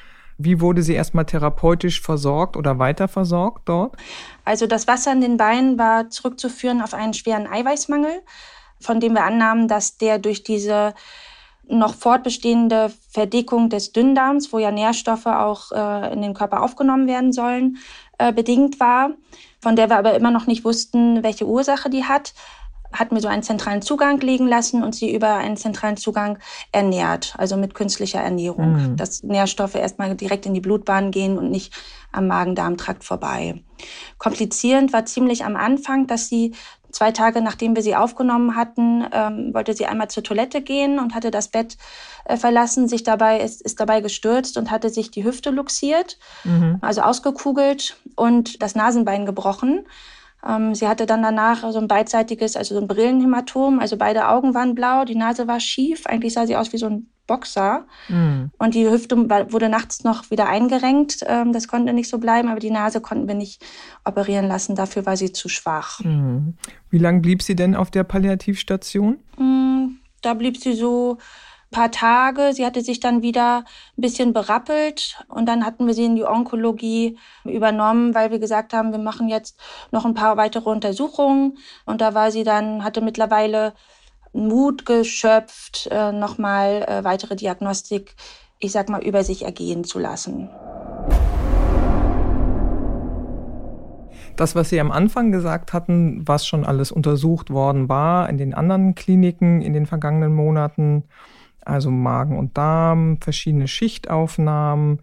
Wie 0.44 0.60
wurde 0.60 0.82
sie 0.82 0.94
erstmal 0.94 1.26
therapeutisch 1.26 2.00
versorgt 2.00 2.56
oder 2.56 2.78
weiter 2.78 3.08
versorgt 3.08 3.68
dort? 3.68 3.94
Also 4.44 4.66
das 4.66 4.88
Wasser 4.88 5.12
in 5.12 5.20
den 5.20 5.36
Beinen 5.36 5.78
war 5.78 6.10
zurückzuführen 6.10 6.82
auf 6.82 6.94
einen 6.94 7.14
schweren 7.14 7.46
Eiweißmangel, 7.46 8.22
von 8.80 8.98
dem 8.98 9.14
wir 9.14 9.24
annahmen, 9.24 9.68
dass 9.68 9.98
der 9.98 10.18
durch 10.18 10.42
diese 10.42 10.94
noch 11.68 11.94
fortbestehende 11.94 12.92
Verdickung 13.08 13.68
des 13.68 13.92
Dünndarms, 13.92 14.52
wo 14.52 14.58
ja 14.58 14.70
Nährstoffe 14.70 15.26
auch 15.26 15.70
äh, 15.72 16.12
in 16.12 16.22
den 16.22 16.34
Körper 16.34 16.62
aufgenommen 16.62 17.06
werden 17.06 17.32
sollen, 17.32 17.78
äh, 18.18 18.32
bedingt 18.32 18.80
war, 18.80 19.10
von 19.60 19.76
der 19.76 19.88
wir 19.88 19.96
aber 19.96 20.14
immer 20.14 20.32
noch 20.32 20.46
nicht 20.46 20.64
wussten, 20.64 21.22
welche 21.22 21.46
Ursache 21.46 21.88
die 21.88 22.04
hat 22.04 22.34
hat 22.92 23.12
mir 23.12 23.20
so 23.20 23.28
einen 23.28 23.42
zentralen 23.42 23.82
Zugang 23.82 24.20
legen 24.20 24.46
lassen 24.46 24.82
und 24.82 24.94
sie 24.94 25.14
über 25.14 25.34
einen 25.34 25.56
zentralen 25.56 25.96
Zugang 25.96 26.38
ernährt, 26.72 27.34
also 27.38 27.56
mit 27.56 27.74
künstlicher 27.74 28.20
Ernährung, 28.20 28.90
mhm. 28.90 28.96
dass 28.96 29.22
Nährstoffe 29.22 29.74
erstmal 29.74 30.14
direkt 30.14 30.46
in 30.46 30.54
die 30.54 30.60
Blutbahn 30.60 31.10
gehen 31.10 31.38
und 31.38 31.50
nicht 31.50 31.72
am 32.12 32.26
Magen-Darm-Trakt 32.26 33.04
vorbei. 33.04 33.62
Komplizierend 34.18 34.92
war 34.92 35.06
ziemlich 35.06 35.44
am 35.44 35.56
Anfang, 35.56 36.06
dass 36.06 36.28
sie 36.28 36.54
zwei 36.92 37.10
Tage 37.10 37.40
nachdem 37.40 37.74
wir 37.74 37.82
sie 37.82 37.96
aufgenommen 37.96 38.54
hatten, 38.54 39.04
ähm, 39.12 39.54
wollte 39.54 39.74
sie 39.74 39.86
einmal 39.86 40.08
zur 40.08 40.22
Toilette 40.22 40.62
gehen 40.62 40.98
und 40.98 41.14
hatte 41.14 41.30
das 41.30 41.48
Bett 41.48 41.76
äh, 42.24 42.36
verlassen, 42.36 42.86
sich 42.86 43.02
dabei 43.02 43.40
ist, 43.40 43.62
ist 43.62 43.80
dabei 43.80 44.00
gestürzt 44.00 44.56
und 44.56 44.70
hatte 44.70 44.90
sich 44.90 45.10
die 45.10 45.24
Hüfte 45.24 45.50
luxiert, 45.50 46.18
mhm. 46.44 46.78
also 46.82 47.00
ausgekugelt 47.00 47.96
und 48.14 48.62
das 48.62 48.74
Nasenbein 48.74 49.26
gebrochen. 49.26 49.86
Ähm, 50.46 50.74
sie 50.74 50.88
hatte 50.88 51.06
dann 51.06 51.22
danach 51.22 51.70
so 51.70 51.78
ein 51.78 51.88
beidseitiges, 51.88 52.56
also 52.56 52.74
so 52.74 52.80
ein 52.80 52.88
Brillenhämatom, 52.88 53.78
also 53.78 53.96
beide 53.96 54.28
Augen 54.28 54.54
waren 54.54 54.74
blau, 54.74 55.04
die 55.04 55.14
Nase 55.14 55.46
war 55.46 55.60
schief. 55.60 56.06
Eigentlich 56.06 56.34
sah 56.34 56.46
sie 56.46 56.56
aus 56.56 56.72
wie 56.72 56.78
so 56.78 56.86
ein 56.86 57.06
Boxer. 57.26 57.86
Mhm. 58.08 58.50
Und 58.58 58.74
die 58.74 58.88
Hüfte 58.88 59.16
wurde 59.16 59.68
nachts 59.68 60.04
noch 60.04 60.30
wieder 60.30 60.48
eingerenkt. 60.48 61.24
Ähm, 61.26 61.52
das 61.52 61.68
konnte 61.68 61.92
nicht 61.92 62.08
so 62.08 62.18
bleiben, 62.18 62.48
aber 62.48 62.60
die 62.60 62.70
Nase 62.70 63.00
konnten 63.00 63.28
wir 63.28 63.34
nicht 63.34 63.64
operieren 64.04 64.46
lassen. 64.48 64.74
Dafür 64.74 65.06
war 65.06 65.16
sie 65.16 65.32
zu 65.32 65.48
schwach. 65.48 66.00
Mhm. 66.00 66.54
Wie 66.90 66.98
lange 66.98 67.20
blieb 67.20 67.42
sie 67.42 67.54
denn 67.54 67.76
auf 67.76 67.90
der 67.90 68.04
Palliativstation? 68.04 69.18
Mm, 69.38 69.98
da 70.20 70.34
blieb 70.34 70.56
sie 70.56 70.74
so 70.74 71.18
paar 71.72 71.90
Tage. 71.90 72.52
Sie 72.52 72.64
hatte 72.64 72.82
sich 72.82 73.00
dann 73.00 73.22
wieder 73.22 73.64
ein 73.98 74.00
bisschen 74.00 74.32
berappelt 74.32 75.18
und 75.28 75.46
dann 75.46 75.66
hatten 75.66 75.88
wir 75.88 75.94
sie 75.94 76.04
in 76.04 76.14
die 76.14 76.24
Onkologie 76.24 77.18
übernommen, 77.44 78.14
weil 78.14 78.30
wir 78.30 78.38
gesagt 78.38 78.72
haben, 78.72 78.92
wir 78.92 79.00
machen 79.00 79.28
jetzt 79.28 79.58
noch 79.90 80.04
ein 80.04 80.14
paar 80.14 80.36
weitere 80.36 80.70
Untersuchungen. 80.70 81.58
Und 81.84 82.00
da 82.00 82.14
war 82.14 82.30
sie 82.30 82.44
dann, 82.44 82.84
hatte 82.84 83.00
mittlerweile 83.00 83.74
Mut 84.32 84.86
geschöpft, 84.86 85.88
äh, 85.90 86.12
nochmal 86.12 86.84
äh, 86.86 87.04
weitere 87.04 87.34
Diagnostik, 87.34 88.14
ich 88.60 88.70
sag 88.70 88.88
mal, 88.88 89.02
über 89.02 89.24
sich 89.24 89.44
ergehen 89.44 89.82
zu 89.82 89.98
lassen. 89.98 90.48
Das, 94.36 94.54
was 94.54 94.70
Sie 94.70 94.80
am 94.80 94.90
Anfang 94.90 95.30
gesagt 95.30 95.72
hatten, 95.72 96.26
was 96.26 96.46
schon 96.46 96.64
alles 96.64 96.90
untersucht 96.90 97.50
worden 97.50 97.88
war 97.88 98.30
in 98.30 98.38
den 98.38 98.54
anderen 98.54 98.94
Kliniken 98.94 99.60
in 99.60 99.74
den 99.74 99.86
vergangenen 99.86 100.34
Monaten, 100.34 101.04
also 101.64 101.90
Magen 101.90 102.38
und 102.38 102.56
Darm, 102.56 103.18
verschiedene 103.20 103.68
Schichtaufnahmen. 103.68 105.00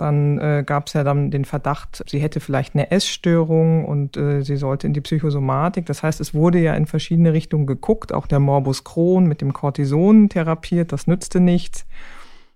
Dann 0.00 0.38
äh, 0.38 0.64
gab 0.64 0.86
es 0.86 0.94
ja 0.94 1.04
dann 1.04 1.30
den 1.30 1.44
Verdacht, 1.44 2.02
sie 2.08 2.20
hätte 2.20 2.40
vielleicht 2.40 2.74
eine 2.74 2.90
Essstörung 2.90 3.84
und 3.84 4.16
äh, 4.16 4.42
sie 4.42 4.56
sollte 4.56 4.86
in 4.86 4.94
die 4.94 5.02
Psychosomatik. 5.02 5.84
Das 5.84 6.02
heißt, 6.02 6.20
es 6.20 6.32
wurde 6.32 6.58
ja 6.58 6.74
in 6.74 6.86
verschiedene 6.86 7.34
Richtungen 7.34 7.66
geguckt. 7.66 8.14
Auch 8.14 8.26
der 8.26 8.40
Morbus 8.40 8.82
Crohn 8.84 9.26
mit 9.26 9.42
dem 9.42 9.52
Cortison 9.52 10.30
therapiert, 10.30 10.92
das 10.92 11.06
nützte 11.06 11.38
nichts. 11.40 11.86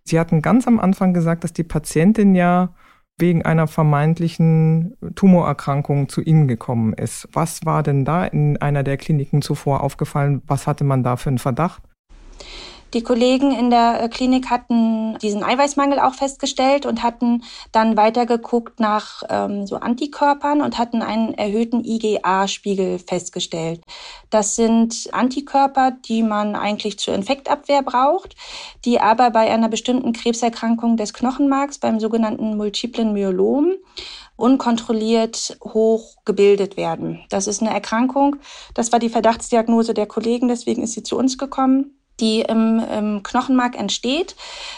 Sie 0.04 0.18
hatten 0.18 0.40
ganz 0.40 0.66
am 0.66 0.80
Anfang 0.80 1.12
gesagt, 1.12 1.44
dass 1.44 1.52
die 1.52 1.64
Patientin 1.64 2.34
ja 2.34 2.74
wegen 3.18 3.42
einer 3.42 3.66
vermeintlichen 3.66 4.96
Tumorerkrankung 5.14 6.08
zu 6.08 6.20
Ihnen 6.20 6.48
gekommen 6.48 6.94
ist. 6.94 7.28
Was 7.32 7.64
war 7.64 7.82
denn 7.82 8.04
da 8.04 8.24
in 8.24 8.56
einer 8.56 8.82
der 8.82 8.96
Kliniken 8.96 9.42
zuvor 9.42 9.82
aufgefallen? 9.82 10.42
Was 10.46 10.66
hatte 10.66 10.84
man 10.84 11.02
da 11.02 11.16
für 11.16 11.28
einen 11.28 11.38
Verdacht? 11.38 11.82
Die 12.94 13.02
Kollegen 13.02 13.50
in 13.50 13.70
der 13.70 14.04
äh, 14.04 14.08
Klinik 14.08 14.50
hatten 14.50 15.18
diesen 15.18 15.42
Eiweißmangel 15.42 15.98
auch 15.98 16.14
festgestellt 16.14 16.86
und 16.86 17.02
hatten 17.02 17.42
dann 17.72 17.96
weiter 17.96 18.24
geguckt 18.24 18.78
nach 18.78 19.24
ähm, 19.28 19.66
so 19.66 19.76
Antikörpern 19.76 20.62
und 20.62 20.78
hatten 20.78 21.02
einen 21.02 21.34
erhöhten 21.34 21.84
IgA-Spiegel 21.84 23.00
festgestellt. 23.00 23.80
Das 24.30 24.54
sind 24.54 25.08
Antikörper, 25.10 25.90
die 25.90 26.22
man 26.22 26.54
eigentlich 26.54 27.00
zur 27.00 27.14
Infektabwehr 27.14 27.82
braucht, 27.82 28.36
die 28.84 29.00
aber 29.00 29.30
bei 29.30 29.50
einer 29.50 29.68
bestimmten 29.68 30.12
Krebserkrankung 30.12 30.96
des 30.96 31.12
Knochenmarks, 31.12 31.78
beim 31.78 31.98
sogenannten 31.98 32.56
multiplen 32.56 33.12
Myelom, 33.12 33.72
unkontrolliert 34.36 35.58
hoch 35.64 36.14
gebildet 36.24 36.76
werden. 36.76 37.24
Das 37.28 37.48
ist 37.48 37.60
eine 37.60 37.74
Erkrankung. 37.74 38.36
Das 38.72 38.92
war 38.92 39.00
die 39.00 39.08
Verdachtsdiagnose 39.08 39.94
der 39.94 40.06
Kollegen, 40.06 40.46
deswegen 40.46 40.84
ist 40.84 40.92
sie 40.92 41.02
zu 41.02 41.18
uns 41.18 41.38
gekommen 41.38 41.98
die 42.20 42.40
im, 42.42 42.78
im 42.78 43.22
Knochenmark 43.22 43.78
entsteht. 43.78 44.36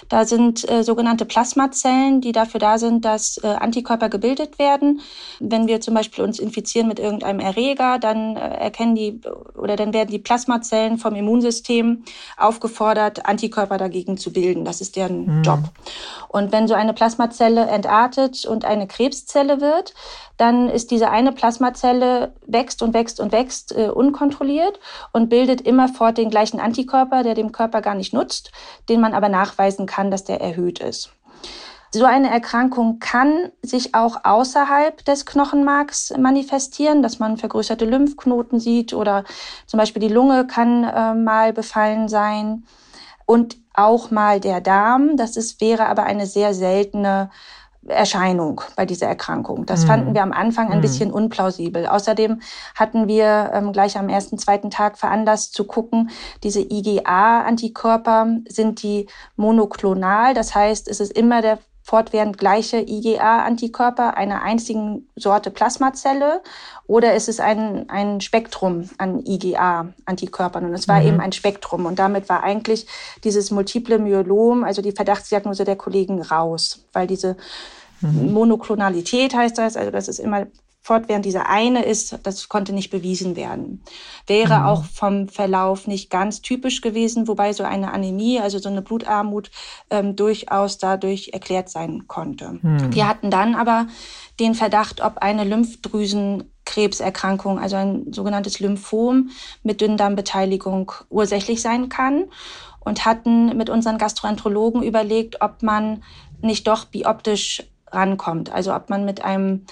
Da 0.09 0.25
sind 0.25 0.69
äh, 0.71 0.83
sogenannte 0.83 1.27
Plasmazellen, 1.27 2.21
die 2.21 2.33
dafür 2.33 2.61
da 2.61 2.79
sind, 2.79 3.05
dass 3.05 3.39
äh, 3.39 3.47
Antikörper 3.47 4.09
gebildet 4.09 4.59
werden. 4.59 5.01
Wenn 5.39 5.67
wir 5.67 5.81
zum 5.81 5.95
Beispiel 5.95 6.25
uns 6.25 6.39
infizieren 6.39 6.89
mit 6.89 6.99
irgendeinem 6.99 7.41
Erreger, 7.41 7.99
dann 7.99 8.37
äh, 8.37 8.41
erkennen 8.41 8.95
die 8.95 9.21
oder 9.55 9.77
dann 9.77 9.93
werden 9.93 10.11
die 10.11 10.19
Plasmazellen 10.19 10.99
vom 10.99 11.15
Immunsystem 11.15 12.05
aufgefordert, 12.37 13.27
Antikörper 13.27 13.77
dagegen 13.77 14.17
zu 14.17 14.33
bilden. 14.33 14.65
Das 14.65 14.81
ist 14.81 14.97
deren 14.97 15.39
mhm. 15.39 15.43
Job. 15.43 15.61
Und 16.29 16.53
wenn 16.53 16.69
so 16.69 16.75
eine 16.75 16.95
Plasmazelle 16.95 17.67
entartet 17.67 18.47
und 18.47 18.65
eine 18.65 18.87
Krebszelle 18.87 19.61
wird, 19.61 19.95
dann 20.37 20.69
ist 20.69 20.91
diese 20.91 21.11
eine 21.11 21.33
Plasmazelle 21.33 22.35
wächst 22.47 22.83
und 22.83 22.95
wächst 22.95 23.21
und 23.21 23.33
wächst 23.33 23.77
äh, 23.77 23.89
unkontrolliert 23.89 24.79
und 25.13 25.29
bildet 25.29 25.63
immerfort 25.63 26.13
den 26.13 26.31
gleichen 26.31 26.61
Antikörper, 26.61 27.23
der 27.23 27.35
dem 27.35 27.53
Körper 27.53 27.81
gar 27.81 27.95
nicht 27.95 28.13
nutzt, 28.13 28.53
den 28.89 29.01
man 29.01 29.15
aber 29.15 29.29
nachweisen 29.29 29.87
kann, 29.87 30.11
dass 30.11 30.25
der 30.25 30.41
erhöht 30.41 30.81
ist. 30.81 31.11
So 31.93 32.05
eine 32.05 32.31
Erkrankung 32.31 32.99
kann 32.99 33.53
sich 33.63 33.95
auch 33.95 34.25
außerhalb 34.25 35.05
des 35.05 35.25
Knochenmarks 35.25 36.13
manifestieren, 36.19 37.03
dass 37.03 37.19
man 37.19 37.39
vergrößerte 37.39 37.85
Lymphknoten 37.85 38.61
sieht 38.61 38.93
oder 38.93 39.25
zum 39.67 39.79
Beispiel 39.79 40.01
die 40.01 40.13
Lunge 40.13 40.47
kann 40.47 40.85
äh, 40.85 41.15
mal 41.15 41.53
befallen 41.53 42.09
sein 42.09 42.65
und 43.25 43.57
auch 43.73 44.11
mal 44.11 44.41
der 44.41 44.61
Darm. 44.61 45.17
Das 45.17 45.37
ist, 45.37 45.61
wäre 45.61 45.87
aber 45.87 46.03
eine 46.03 46.27
sehr 46.27 46.55
seltene 46.55 47.31
Erscheinung 47.89 48.61
bei 48.77 48.87
dieser 48.87 49.07
Erkrankung. 49.07 49.67
Das 49.67 49.83
mhm. 49.83 49.87
fanden 49.87 50.15
wir 50.15 50.23
am 50.23 50.33
Anfang 50.33 50.71
ein 50.71 50.79
mhm. 50.79 50.83
bisschen 50.83 51.13
unplausibel. 51.13 51.87
Außerdem 51.87 52.41
hatten 52.75 53.09
wir 53.09 53.51
ähm, 53.55 53.73
gleich 53.73 53.99
am 53.99 54.09
ersten, 54.09 54.39
zweiten 54.39 54.71
Tag 54.71 54.99
veranlasst 54.99 55.55
zu 55.55 55.65
gucken, 55.65 56.11
diese 56.43 56.61
IgA-Antikörper 56.61 58.29
sind 58.49 58.83
die 58.83 59.07
monoklonal. 59.37 60.35
Das 60.35 60.55
heißt, 60.55 60.89
es 60.89 61.01
ist 61.01 61.13
immer 61.13 61.43
der 61.43 61.59
fortwährend 61.87 62.37
gleiche 62.37 62.79
IgA-Antikörper 62.79 64.17
einer 64.17 64.43
einzigen 64.43 65.09
Sorte 65.15 65.53
Plasmazelle 65.53 66.43
oder 66.89 67.15
ist 67.15 67.29
es 67.29 67.39
ein, 67.39 67.89
ein 67.89 68.21
Spektrum 68.21 68.91
an 68.99 69.25
IgA-Antikörpern? 69.25 70.65
Und 70.65 70.75
es 70.75 70.89
war 70.89 71.01
mhm. 71.01 71.07
eben 71.07 71.21
ein 71.21 71.31
Spektrum. 71.31 71.87
Und 71.87 72.01
damit 72.01 72.29
war 72.29 72.43
eigentlich 72.43 72.89
dieses 73.23 73.53
multiple 73.53 74.01
Myelom, 74.01 74.65
also 74.65 74.83
die 74.83 74.91
Verdachtsdiagnose 74.91 75.63
der 75.63 75.77
Kollegen, 75.77 76.23
raus, 76.23 76.85
weil 76.93 77.07
diese 77.07 77.37
mhm. 78.01 78.33
Monoklonalität 78.33 79.37
heißt 79.37 79.57
das, 79.57 79.77
also 79.77 79.93
das 79.93 80.09
ist 80.09 80.19
immer 80.19 80.49
fortwährend 80.87 81.25
dieser 81.25 81.49
eine 81.51 81.85
ist, 81.85 82.17
das 82.23 82.49
konnte 82.49 82.73
nicht 82.73 82.91
bewiesen 82.91 83.35
werden. 83.35 83.83
Wäre 84.29 84.61
mhm. 84.61 84.67
auch 84.67 84.85
vom 84.85 85.29
Verlauf 85.29 85.89
nicht 85.89 86.11
ganz 86.11 86.43
typisch 86.43 86.81
gewesen, 86.81 87.27
wobei 87.27 87.53
so 87.53 87.65
eine 87.65 87.93
Anämie, 87.93 88.39
also 88.39 88.61
so 88.61 88.69
eine 88.69 88.83
Blutarmut, 88.83 89.51
ähm, 89.91 90.15
durchaus 90.15 90.79
dadurch 90.79 91.31
erklärt 91.33 91.71
sein 91.71 92.07
konnte. 92.07 92.61
Mhm. 92.63 92.95
Wir 92.95 93.09
hatten 93.09 93.33
dann 93.33 93.57
aber 93.57 93.89
den 94.39 94.55
Verdacht, 94.55 95.01
ob 95.01 95.19
eine 95.19 95.43
Lymphdrüsenkrebserkrankung, 95.43 97.59
also 97.59 97.75
ein 97.75 98.13
sogenanntes 98.13 98.61
Lymphom 98.61 99.31
mit 99.65 99.81
Dünndarmbeteiligung 99.81 100.93
ursächlich 101.11 101.63
sein 101.63 101.89
kann 101.89 102.27
und 102.79 103.05
hatten 103.05 103.57
mit 103.57 103.71
unseren 103.71 103.99
Gastroenterologen 103.99 104.85
überlegt, 104.85 105.41
ob 105.41 105.65
man 105.65 106.05
nicht 106.43 106.69
doch 106.69 106.85
bioptisch 106.85 107.65
rankommt, 107.91 108.53
also 108.53 108.73
ob 108.73 108.89
man 108.89 109.05
mit 109.05 109.25
einem 109.25 109.67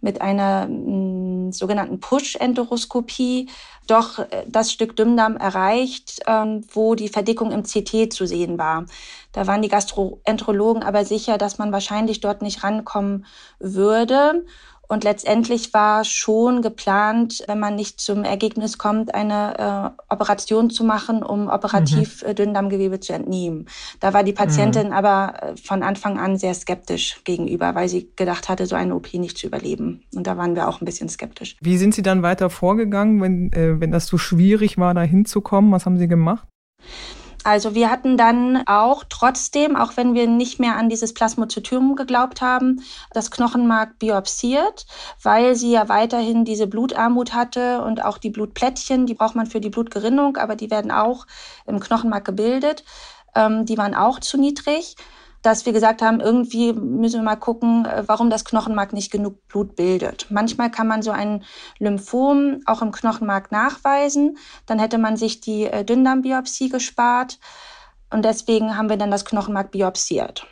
mit 0.00 0.20
einer 0.20 0.66
mh, 0.66 1.52
sogenannten 1.52 2.00
Push-Enteroskopie 2.00 3.48
doch 3.86 4.18
äh, 4.18 4.44
das 4.46 4.72
Stück 4.72 4.96
Dünndarm 4.96 5.36
erreicht, 5.36 6.20
ähm, 6.26 6.64
wo 6.72 6.94
die 6.94 7.08
Verdickung 7.08 7.50
im 7.52 7.64
CT 7.64 8.12
zu 8.12 8.26
sehen 8.26 8.58
war. 8.58 8.86
Da 9.32 9.46
waren 9.46 9.62
die 9.62 9.68
Gastroenterologen 9.68 10.82
aber 10.82 11.04
sicher, 11.04 11.38
dass 11.38 11.58
man 11.58 11.72
wahrscheinlich 11.72 12.20
dort 12.20 12.42
nicht 12.42 12.62
rankommen 12.62 13.26
würde. 13.58 14.44
Und 14.90 15.04
letztendlich 15.04 15.72
war 15.72 16.04
schon 16.04 16.62
geplant, 16.62 17.44
wenn 17.46 17.60
man 17.60 17.76
nicht 17.76 18.00
zum 18.00 18.24
Ergebnis 18.24 18.76
kommt, 18.76 19.14
eine 19.14 19.94
äh, 20.08 20.12
Operation 20.12 20.68
zu 20.68 20.82
machen, 20.82 21.22
um 21.22 21.48
operativ 21.48 22.24
mhm. 22.24 22.30
Äh, 22.30 22.34
Dünndarmgewebe 22.34 22.98
zu 22.98 23.12
entnehmen. 23.12 23.66
Da 24.00 24.12
war 24.14 24.24
die 24.24 24.32
Patientin 24.32 24.88
mhm. 24.88 24.92
aber 24.92 25.34
äh, 25.42 25.56
von 25.56 25.84
Anfang 25.84 26.18
an 26.18 26.38
sehr 26.38 26.54
skeptisch 26.54 27.22
gegenüber, 27.22 27.76
weil 27.76 27.88
sie 27.88 28.10
gedacht 28.16 28.48
hatte, 28.48 28.66
so 28.66 28.74
eine 28.74 28.96
OP 28.96 29.14
nicht 29.14 29.38
zu 29.38 29.46
überleben. 29.46 30.02
Und 30.12 30.26
da 30.26 30.36
waren 30.36 30.56
wir 30.56 30.66
auch 30.66 30.80
ein 30.80 30.86
bisschen 30.86 31.08
skeptisch. 31.08 31.56
Wie 31.60 31.78
sind 31.78 31.94
Sie 31.94 32.02
dann 32.02 32.24
weiter 32.24 32.50
vorgegangen, 32.50 33.20
wenn, 33.20 33.52
äh, 33.52 33.80
wenn 33.80 33.92
das 33.92 34.08
so 34.08 34.18
schwierig 34.18 34.76
war, 34.76 34.92
da 34.92 35.02
hinzukommen? 35.02 35.70
Was 35.70 35.86
haben 35.86 35.98
Sie 35.98 36.08
gemacht? 36.08 36.48
Also 37.42 37.74
wir 37.74 37.90
hatten 37.90 38.18
dann 38.18 38.66
auch 38.66 39.04
trotzdem, 39.08 39.74
auch 39.74 39.96
wenn 39.96 40.14
wir 40.14 40.26
nicht 40.26 40.60
mehr 40.60 40.76
an 40.76 40.90
dieses 40.90 41.14
Plasmozytom 41.14 41.96
geglaubt 41.96 42.42
haben, 42.42 42.82
das 43.12 43.30
Knochenmark 43.30 43.98
biopsiert, 43.98 44.84
weil 45.22 45.54
sie 45.54 45.72
ja 45.72 45.88
weiterhin 45.88 46.44
diese 46.44 46.66
Blutarmut 46.66 47.32
hatte 47.32 47.82
und 47.82 48.04
auch 48.04 48.18
die 48.18 48.30
Blutplättchen, 48.30 49.06
die 49.06 49.14
braucht 49.14 49.36
man 49.36 49.46
für 49.46 49.60
die 49.60 49.70
Blutgerinnung, 49.70 50.36
aber 50.36 50.54
die 50.54 50.70
werden 50.70 50.90
auch 50.90 51.26
im 51.66 51.80
Knochenmark 51.80 52.26
gebildet. 52.26 52.84
Ähm, 53.34 53.64
die 53.64 53.78
waren 53.78 53.94
auch 53.94 54.20
zu 54.20 54.36
niedrig 54.36 54.96
dass 55.42 55.64
wir 55.64 55.72
gesagt 55.72 56.02
haben, 56.02 56.20
irgendwie 56.20 56.72
müssen 56.72 57.20
wir 57.20 57.24
mal 57.24 57.36
gucken, 57.36 57.86
äh, 57.86 58.04
warum 58.06 58.30
das 58.30 58.44
Knochenmark 58.44 58.92
nicht 58.92 59.10
genug 59.10 59.46
Blut 59.48 59.76
bildet. 59.76 60.26
Manchmal 60.30 60.70
kann 60.70 60.86
man 60.86 61.02
so 61.02 61.10
ein 61.10 61.44
Lymphom 61.78 62.60
auch 62.66 62.82
im 62.82 62.92
Knochenmark 62.92 63.50
nachweisen. 63.50 64.38
Dann 64.66 64.78
hätte 64.78 64.98
man 64.98 65.16
sich 65.16 65.40
die 65.40 65.64
äh, 65.64 65.84
Dünndarmbiopsie 65.84 66.68
gespart. 66.68 67.38
Und 68.12 68.24
deswegen 68.24 68.76
haben 68.76 68.88
wir 68.88 68.96
dann 68.96 69.10
das 69.10 69.24
Knochenmark 69.24 69.70
biopsiert. 69.70 70.46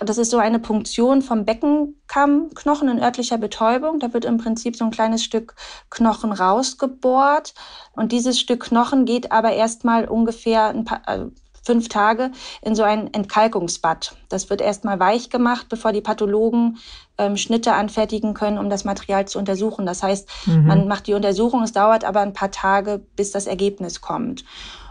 Das 0.00 0.18
ist 0.18 0.30
so 0.30 0.38
eine 0.38 0.58
Punktion 0.58 1.22
vom 1.22 1.44
Beckenkammknochen 1.44 2.88
in 2.88 3.00
örtlicher 3.00 3.38
Betäubung. 3.38 3.98
Da 3.98 4.12
wird 4.12 4.24
im 4.24 4.38
Prinzip 4.38 4.76
so 4.76 4.84
ein 4.84 4.90
kleines 4.90 5.24
Stück 5.24 5.54
Knochen 5.90 6.32
rausgebohrt. 6.32 7.54
Und 7.92 8.12
dieses 8.12 8.38
Stück 8.38 8.64
Knochen 8.64 9.04
geht 9.04 9.32
aber 9.32 9.52
erstmal 9.52 10.06
ungefähr 10.06 10.68
ein 10.68 10.84
paar, 10.84 11.02
äh, 11.06 11.26
fünf 11.68 11.90
Tage 11.90 12.30
in 12.62 12.74
so 12.74 12.82
ein 12.82 13.12
Entkalkungsbad. 13.12 14.16
Das 14.30 14.48
wird 14.48 14.62
erstmal 14.62 14.98
weich 14.98 15.28
gemacht, 15.28 15.66
bevor 15.68 15.92
die 15.92 16.00
Pathologen 16.00 16.78
ähm, 17.18 17.36
Schnitte 17.36 17.74
anfertigen 17.74 18.32
können, 18.32 18.56
um 18.56 18.70
das 18.70 18.86
Material 18.86 19.28
zu 19.28 19.38
untersuchen. 19.38 19.84
Das 19.84 20.02
heißt, 20.02 20.26
mhm. 20.46 20.66
man 20.66 20.88
macht 20.88 21.08
die 21.08 21.12
Untersuchung, 21.12 21.62
es 21.62 21.72
dauert 21.72 22.04
aber 22.04 22.20
ein 22.20 22.32
paar 22.32 22.50
Tage, 22.50 23.02
bis 23.16 23.32
das 23.32 23.46
Ergebnis 23.46 24.00
kommt. 24.00 24.46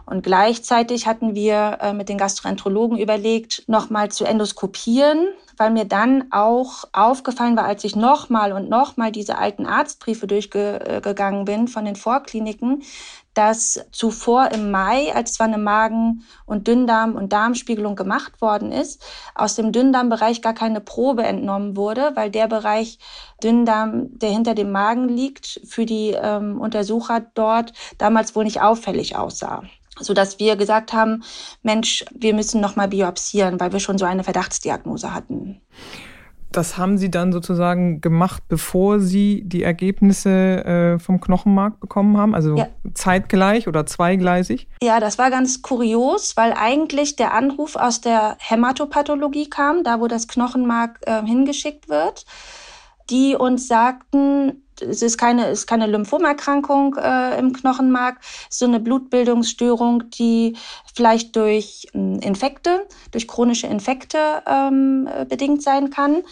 Und 0.05 0.21
gleichzeitig 0.21 1.07
hatten 1.07 1.33
wir 1.33 1.79
äh, 1.81 1.93
mit 1.93 2.09
den 2.09 2.19
Gastroenterologen 2.19 2.99
überlegt, 2.99 3.63
nochmal 3.67 4.09
zu 4.09 4.23
endoskopieren, 4.23 5.29
weil 5.57 5.71
mir 5.71 5.85
dann 5.85 6.25
auch 6.29 6.83
aufgefallen 6.93 7.57
war, 7.57 7.65
als 7.65 7.83
ich 7.85 7.95
nochmal 7.95 8.53
und 8.53 8.69
nochmal 8.69 9.11
diese 9.11 9.39
alten 9.39 9.65
Arztbriefe 9.65 10.27
durchgegangen 10.27 11.45
bin 11.45 11.67
von 11.67 11.85
den 11.85 11.95
Vorkliniken, 11.95 12.83
dass 13.37 13.85
zuvor 13.91 14.51
im 14.51 14.71
Mai, 14.71 15.13
als 15.13 15.33
zwar 15.33 15.45
eine 15.45 15.59
Magen- 15.59 16.23
und 16.47 16.67
Dünndarm- 16.67 17.15
und 17.15 17.31
Darmspiegelung 17.31 17.95
gemacht 17.95 18.41
worden 18.41 18.71
ist, 18.71 19.05
aus 19.35 19.53
dem 19.53 19.71
Dünndarmbereich 19.71 20.41
gar 20.41 20.55
keine 20.55 20.81
Probe 20.81 21.23
entnommen 21.23 21.77
wurde, 21.77 22.11
weil 22.15 22.31
der 22.31 22.47
Bereich 22.47 22.97
Dünndarm, 23.43 24.17
der 24.17 24.31
hinter 24.31 24.55
dem 24.55 24.71
Magen 24.71 25.07
liegt, 25.07 25.61
für 25.67 25.85
die 25.85 26.15
ähm, 26.19 26.59
Untersucher 26.59 27.19
dort 27.35 27.73
damals 27.99 28.35
wohl 28.35 28.43
nicht 28.43 28.61
auffällig 28.61 29.15
aussah 29.15 29.63
so 29.99 30.13
dass 30.13 30.37
wir 30.37 30.55
gesagt 30.57 30.93
haben, 30.93 31.23
Mensch, 31.63 32.05
wir 32.13 32.35
müssen 32.35 32.61
noch 32.61 32.75
mal 32.75 32.87
biopsieren, 32.87 33.59
weil 33.59 33.73
wir 33.73 33.79
schon 33.79 33.97
so 33.97 34.05
eine 34.05 34.23
Verdachtsdiagnose 34.23 35.11
hatten. 35.11 35.59
Das 36.51 36.77
haben 36.77 36.97
Sie 36.97 37.11
dann 37.11 37.33
sozusagen 37.33 38.01
gemacht, 38.01 38.43
bevor 38.47 38.99
Sie 38.99 39.43
die 39.45 39.63
Ergebnisse 39.63 40.29
äh, 40.65 40.99
vom 40.99 41.19
Knochenmark 41.19 41.79
bekommen 41.79 42.17
haben? 42.17 42.33
Also 42.33 42.55
ja. 42.55 42.67
zeitgleich 42.93 43.67
oder 43.67 43.85
zweigleisig? 43.85 44.67
Ja, 44.81 44.99
das 44.99 45.17
war 45.17 45.29
ganz 45.29 45.61
kurios, 45.61 46.37
weil 46.37 46.53
eigentlich 46.53 47.15
der 47.15 47.33
Anruf 47.33 47.75
aus 47.75 48.01
der 48.01 48.37
Hämatopathologie 48.39 49.49
kam, 49.49 49.83
da 49.83 49.99
wo 49.99 50.07
das 50.07 50.27
Knochenmark 50.27 50.99
äh, 51.05 51.21
hingeschickt 51.23 51.89
wird, 51.89 52.25
die 53.09 53.35
uns 53.35 53.67
sagten, 53.67 54.63
es 54.81 55.01
ist 55.01 55.17
keine, 55.17 55.47
ist 55.49 55.67
keine 55.67 55.87
Lymphomerkrankung 55.87 56.95
äh, 56.95 57.37
im 57.39 57.53
Knochenmark, 57.53 58.19
so 58.49 58.65
eine 58.65 58.79
Blutbildungsstörung, 58.79 60.09
die 60.11 60.55
vielleicht 60.93 61.35
durch 61.35 61.87
äh, 61.93 61.97
Infekte, 62.25 62.87
durch 63.11 63.27
chronische 63.27 63.67
Infekte 63.67 64.17
ähm, 64.45 65.07
bedingt 65.27 65.63
sein 65.63 65.89
kann. 65.89 66.23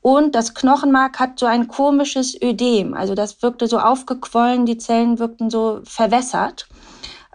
Und 0.00 0.34
das 0.34 0.52
Knochenmark 0.52 1.18
hat 1.18 1.38
so 1.38 1.46
ein 1.46 1.66
komisches 1.66 2.38
Ödem, 2.42 2.92
also 2.92 3.14
das 3.14 3.42
wirkte 3.42 3.66
so 3.66 3.78
aufgequollen, 3.78 4.66
die 4.66 4.76
Zellen 4.76 5.18
wirkten 5.18 5.48
so 5.48 5.80
verwässert, 5.84 6.68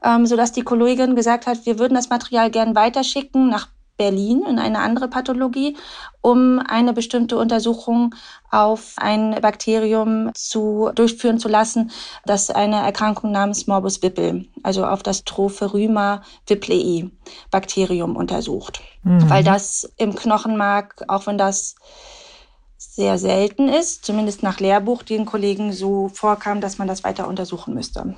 ähm, 0.04 0.28
sodass 0.28 0.52
die 0.52 0.62
Kollegin 0.62 1.16
gesagt 1.16 1.48
hat, 1.48 1.66
wir 1.66 1.80
würden 1.80 1.96
das 1.96 2.10
Material 2.10 2.52
gern 2.52 2.76
weiterschicken 2.76 3.50
nach 3.50 3.70
Berlin 4.00 4.44
in 4.50 4.58
eine 4.58 4.80
andere 4.80 5.10
Pathologie, 5.10 5.78
um 6.22 6.60
eine 6.60 6.94
bestimmte 6.94 7.38
Untersuchung 7.38 8.16
auf 8.50 8.94
ein 8.96 9.36
Bakterium 9.42 10.32
zu, 10.34 10.90
durchführen 10.96 11.38
zu 11.38 11.50
lassen, 11.50 11.92
das 12.26 12.50
eine 12.50 12.78
Erkrankung 12.78 13.32
namens 13.32 13.68
Morbus 13.68 14.02
Wippel, 14.02 14.48
also 14.64 14.86
auf 14.86 15.04
das 15.04 15.26
Tropheryma 15.26 16.24
wipplei 16.48 17.12
Bakterium 17.52 18.16
untersucht. 18.16 18.82
Mhm. 19.04 19.30
Weil 19.30 19.44
das 19.44 19.92
im 19.98 20.16
Knochenmark, 20.16 21.04
auch 21.10 21.28
wenn 21.28 21.38
das 21.38 21.76
sehr 22.78 23.18
selten 23.18 23.68
ist, 23.68 24.06
zumindest 24.06 24.44
nach 24.44 24.62
Lehrbuch, 24.62 25.04
den 25.04 25.26
Kollegen 25.26 25.74
so 25.74 26.08
vorkam, 26.08 26.62
dass 26.62 26.78
man 26.78 26.88
das 26.88 27.04
weiter 27.04 27.28
untersuchen 27.28 27.74
müsste. 27.74 28.16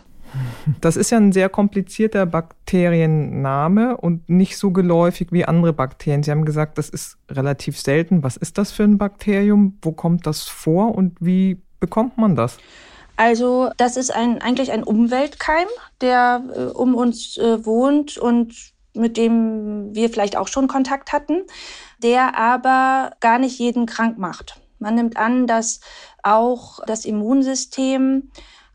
Das 0.80 0.96
ist 0.96 1.10
ja 1.10 1.18
ein 1.18 1.32
sehr 1.32 1.50
komplizierter 1.50 2.26
Bakterienname 2.26 3.98
und 3.98 4.30
nicht 4.30 4.58
so 4.58 4.72
geläufig 4.72 5.32
wie 5.32 5.46
andere 5.46 5.74
Bakterien. 5.74 6.24
Sie 6.24 6.32
haben 6.32 6.46
gesagt, 6.46 6.78
das 6.78 6.90
ist 6.90 7.18
relativ 7.30 7.80
selten. 7.80 8.24
Was 8.24 8.38
ist 8.38 8.58
das 8.58 8.72
für 8.72 8.84
ein 8.84 8.98
Bakterium? 8.98 9.78
Wo 9.82 9.92
kommt 9.92 10.26
das 10.26 10.44
vor 10.44 10.96
und 10.96 11.18
wie 11.20 11.62
bekommt 11.80 12.18
man 12.18 12.36
das? 12.36 12.58
Also 13.18 13.70
das 13.78 13.98
ist 13.98 14.14
ein, 14.14 14.42
eigentlich 14.42 14.72
ein 14.72 14.84
Umweltkeim, 14.84 15.68
der 16.00 16.44
äh, 16.56 16.60
um 16.64 16.96
uns 16.96 17.38
äh, 17.38 17.66
wohnt 17.66 18.18
und 18.18 18.74
mit 18.94 19.18
dem 19.18 19.94
wir 19.94 20.10
vielleicht 20.10 20.36
auch 20.36 20.48
schon 20.48 20.68
Kontakt 20.68 21.14
hatten, 21.14 21.44
der 22.04 22.38
aber 22.38 23.12
gar 23.20 23.40
nicht 23.40 23.60
jeden 23.60 23.86
krank 23.86 24.18
macht. 24.18 24.60
Man 24.80 24.96
nimmt 24.96 25.18
an, 25.18 25.46
dass 25.46 25.80
auch 26.24 26.80
das 26.86 27.06
Immunsystem 27.06 28.32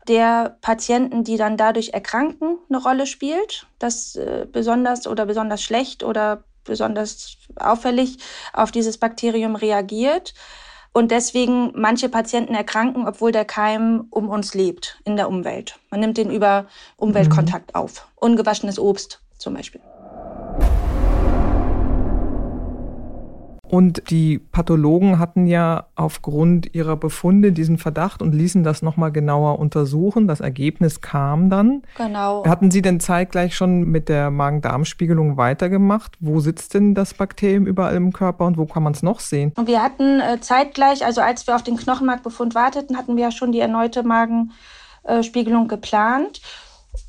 der 0.07 0.57
Patienten, 0.61 1.23
die 1.23 1.37
dann 1.37 1.57
dadurch 1.57 1.89
erkranken, 1.89 2.57
eine 2.69 2.81
Rolle 2.81 3.05
spielt, 3.05 3.67
das 3.79 4.15
äh, 4.15 4.45
besonders 4.51 5.07
oder 5.07 5.25
besonders 5.25 5.61
schlecht 5.61 6.03
oder 6.03 6.43
besonders 6.63 7.37
auffällig 7.55 8.17
auf 8.53 8.71
dieses 8.71 8.97
Bakterium 8.97 9.55
reagiert. 9.55 10.33
Und 10.93 11.11
deswegen 11.11 11.71
manche 11.75 12.09
Patienten 12.09 12.55
erkranken, 12.55 13.07
obwohl 13.07 13.31
der 13.31 13.45
Keim 13.45 14.07
um 14.09 14.29
uns 14.29 14.53
lebt, 14.55 14.99
in 15.05 15.15
der 15.15 15.29
Umwelt. 15.29 15.79
Man 15.91 15.99
nimmt 15.99 16.17
den 16.17 16.31
über 16.31 16.65
Umweltkontakt 16.95 17.73
mhm. 17.73 17.81
auf. 17.81 18.07
Ungewaschenes 18.15 18.79
Obst 18.79 19.21
zum 19.37 19.53
Beispiel. 19.53 19.81
Und 23.69 24.09
die 24.09 24.39
Pathologen 24.39 25.19
hatten 25.19 25.45
ja 25.45 25.87
aufgrund 25.95 26.73
ihrer 26.73 26.95
Befunde 26.95 27.51
diesen 27.51 27.77
Verdacht 27.77 28.21
und 28.21 28.33
ließen 28.33 28.63
das 28.63 28.81
nochmal 28.81 29.11
genauer 29.11 29.59
untersuchen. 29.59 30.27
Das 30.27 30.39
Ergebnis 30.39 31.01
kam 31.01 31.49
dann. 31.49 31.81
Genau. 31.97 32.45
Hatten 32.45 32.71
Sie 32.71 32.81
denn 32.81 32.99
zeitgleich 32.99 33.55
schon 33.55 33.83
mit 33.83 34.07
der 34.07 34.31
Magen-Darm-Spiegelung 34.31 35.37
weitergemacht? 35.37 36.17
Wo 36.19 36.39
sitzt 36.39 36.73
denn 36.73 36.95
das 36.95 37.13
Bakterium 37.13 37.67
überall 37.67 37.95
im 37.95 38.13
Körper 38.13 38.45
und 38.45 38.57
wo 38.57 38.65
kann 38.65 38.83
man 38.83 38.93
es 38.93 39.03
noch 39.03 39.19
sehen? 39.19 39.51
Und 39.57 39.67
wir 39.67 39.83
hatten 39.83 40.21
äh, 40.21 40.39
zeitgleich, 40.39 41.05
also 41.05 41.21
als 41.21 41.45
wir 41.45 41.55
auf 41.55 41.63
den 41.63 41.77
Knochenmarkbefund 41.77 42.55
warteten, 42.55 42.97
hatten 42.97 43.17
wir 43.17 43.23
ja 43.25 43.31
schon 43.31 43.51
die 43.51 43.59
erneute 43.59 44.03
Magenspiegelung 44.03 45.67
geplant. 45.67 46.41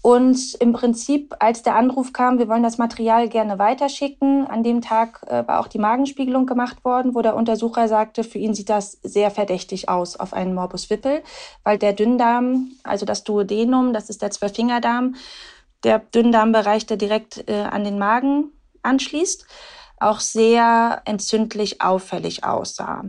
Und 0.02 0.54
im 0.60 0.72
Prinzip, 0.72 1.34
als 1.40 1.62
der 1.62 1.74
Anruf 1.74 2.12
kam, 2.12 2.38
wir 2.38 2.48
wollen 2.48 2.62
das 2.62 2.78
Material 2.78 3.28
gerne 3.28 3.58
weiterschicken, 3.58 4.46
an 4.46 4.62
dem 4.62 4.80
Tag 4.80 5.24
äh, 5.26 5.46
war 5.46 5.60
auch 5.60 5.68
die 5.68 5.78
Magenspiegelung 5.78 6.46
gemacht 6.46 6.84
worden, 6.84 7.14
wo 7.14 7.22
der 7.22 7.36
Untersucher 7.36 7.88
sagte, 7.88 8.24
für 8.24 8.38
ihn 8.38 8.54
sieht 8.54 8.68
das 8.68 8.92
sehr 9.02 9.30
verdächtig 9.30 9.88
aus 9.88 10.16
auf 10.16 10.32
einen 10.32 10.54
Morbus 10.54 10.88
Wippel, 10.90 11.22
weil 11.64 11.78
der 11.78 11.92
Dünndarm, 11.92 12.70
also 12.84 13.06
das 13.06 13.24
Duodenum, 13.24 13.92
das 13.92 14.08
ist 14.08 14.22
der 14.22 14.30
Zwölffingerdarm, 14.30 15.16
der 15.84 15.98
Dünndarmbereich, 15.98 16.86
der 16.86 16.96
direkt 16.96 17.48
äh, 17.48 17.62
an 17.62 17.84
den 17.84 17.98
Magen 17.98 18.52
anschließt, 18.82 19.46
auch 20.00 20.20
sehr 20.20 21.02
entzündlich 21.04 21.82
auffällig 21.82 22.44
aussah. 22.44 23.04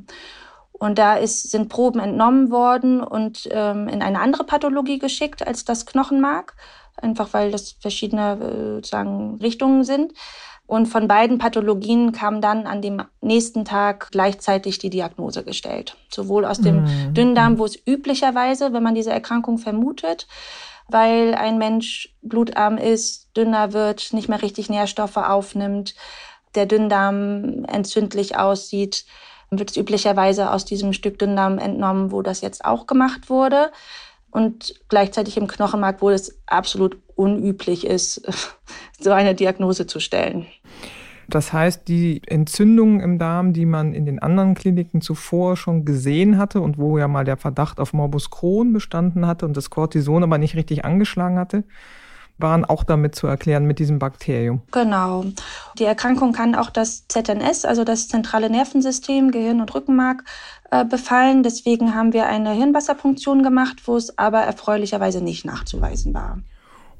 Und 0.79 0.97
da 0.97 1.15
ist, 1.15 1.51
sind 1.51 1.69
Proben 1.69 1.99
entnommen 1.99 2.51
worden 2.51 3.01
und 3.03 3.47
ähm, 3.51 3.87
in 3.89 4.01
eine 4.01 4.21
andere 4.21 4.45
Pathologie 4.45 4.97
geschickt 4.97 5.45
als 5.45 5.65
das 5.65 5.85
Knochenmark, 5.85 6.55
einfach 6.95 7.33
weil 7.33 7.51
das 7.51 7.75
verschiedene 7.81 8.79
äh, 8.81 8.85
sagen, 8.85 9.37
Richtungen 9.41 9.83
sind. 9.83 10.13
Und 10.65 10.85
von 10.85 11.07
beiden 11.07 11.39
Pathologien 11.39 12.11
kam 12.11 12.41
dann 12.41 12.67
an 12.67 12.81
dem 12.81 13.01
nächsten 13.21 13.65
Tag 13.65 14.09
gleichzeitig 14.11 14.77
die 14.77 14.91
Diagnose 14.91 15.43
gestellt. 15.43 15.97
Sowohl 16.13 16.45
aus 16.45 16.61
dem 16.61 16.83
mhm. 16.83 17.13
Dünndarm, 17.15 17.57
wo 17.57 17.65
es 17.65 17.75
üblicherweise, 17.87 18.71
wenn 18.71 18.83
man 18.83 18.93
diese 18.93 19.11
Erkrankung 19.11 19.57
vermutet, 19.57 20.27
weil 20.87 21.33
ein 21.33 21.57
Mensch 21.57 22.15
blutarm 22.21 22.77
ist, 22.77 23.35
dünner 23.35 23.73
wird, 23.73 24.13
nicht 24.13 24.29
mehr 24.29 24.41
richtig 24.41 24.69
Nährstoffe 24.69 25.17
aufnimmt, 25.17 25.95
der 26.53 26.67
Dünndarm 26.67 27.65
entzündlich 27.65 28.37
aussieht, 28.37 29.05
wird 29.51 29.71
es 29.71 29.77
üblicherweise 29.77 30.51
aus 30.51 30.65
diesem 30.65 30.93
Stück 30.93 31.19
Dünndarm 31.19 31.57
entnommen, 31.57 32.11
wo 32.11 32.21
das 32.21 32.41
jetzt 32.41 32.65
auch 32.65 32.87
gemacht 32.87 33.29
wurde. 33.29 33.71
und 34.31 34.75
gleichzeitig 34.89 35.37
im 35.37 35.47
Knochenmark, 35.47 36.03
wo 36.03 36.11
es 36.11 36.39
absolut 36.45 36.97
unüblich 37.15 37.85
ist, 37.85 38.21
so 38.99 39.11
eine 39.11 39.33
Diagnose 39.33 39.87
zu 39.87 39.99
stellen. 39.99 40.45
Das 41.29 41.53
heißt, 41.53 41.87
die 41.87 42.21
Entzündungen 42.25 42.99
im 43.01 43.19
Darm, 43.19 43.53
die 43.53 43.65
man 43.65 43.93
in 43.93 44.05
den 44.05 44.19
anderen 44.19 44.55
Kliniken 44.55 45.01
zuvor 45.01 45.57
schon 45.57 45.85
gesehen 45.85 46.37
hatte 46.37 46.59
und 46.59 46.79
wo 46.79 46.97
ja 46.97 47.07
mal 47.07 47.23
der 47.23 47.37
Verdacht 47.37 47.79
auf 47.79 47.93
Morbus 47.93 48.31
Crohn 48.31 48.73
bestanden 48.73 49.27
hatte 49.27 49.45
und 49.45 49.55
das 49.55 49.69
Cortison 49.69 50.23
aber 50.23 50.39
nicht 50.39 50.55
richtig 50.55 50.85
angeschlagen 50.85 51.37
hatte, 51.37 51.63
waren 52.39 52.65
auch 52.65 52.83
damit 52.83 53.15
zu 53.15 53.27
erklären 53.27 53.65
mit 53.65 53.79
diesem 53.79 53.99
Bakterium. 53.99 54.61
Genau. 54.71 55.25
Die 55.77 55.83
Erkrankung 55.83 56.33
kann 56.33 56.55
auch 56.55 56.69
das 56.69 57.07
ZNS, 57.07 57.65
also 57.65 57.83
das 57.83 58.07
zentrale 58.07 58.49
Nervensystem, 58.49 59.31
Gehirn 59.31 59.61
und 59.61 59.73
Rückenmark, 59.73 60.23
äh, 60.71 60.85
befallen. 60.85 61.43
Deswegen 61.43 61.93
haben 61.95 62.13
wir 62.13 62.27
eine 62.27 62.51
Hirnwasserpunktion 62.51 63.43
gemacht, 63.43 63.83
wo 63.85 63.95
es 63.97 64.17
aber 64.17 64.39
erfreulicherweise 64.39 65.21
nicht 65.21 65.45
nachzuweisen 65.45 66.13
war. 66.13 66.39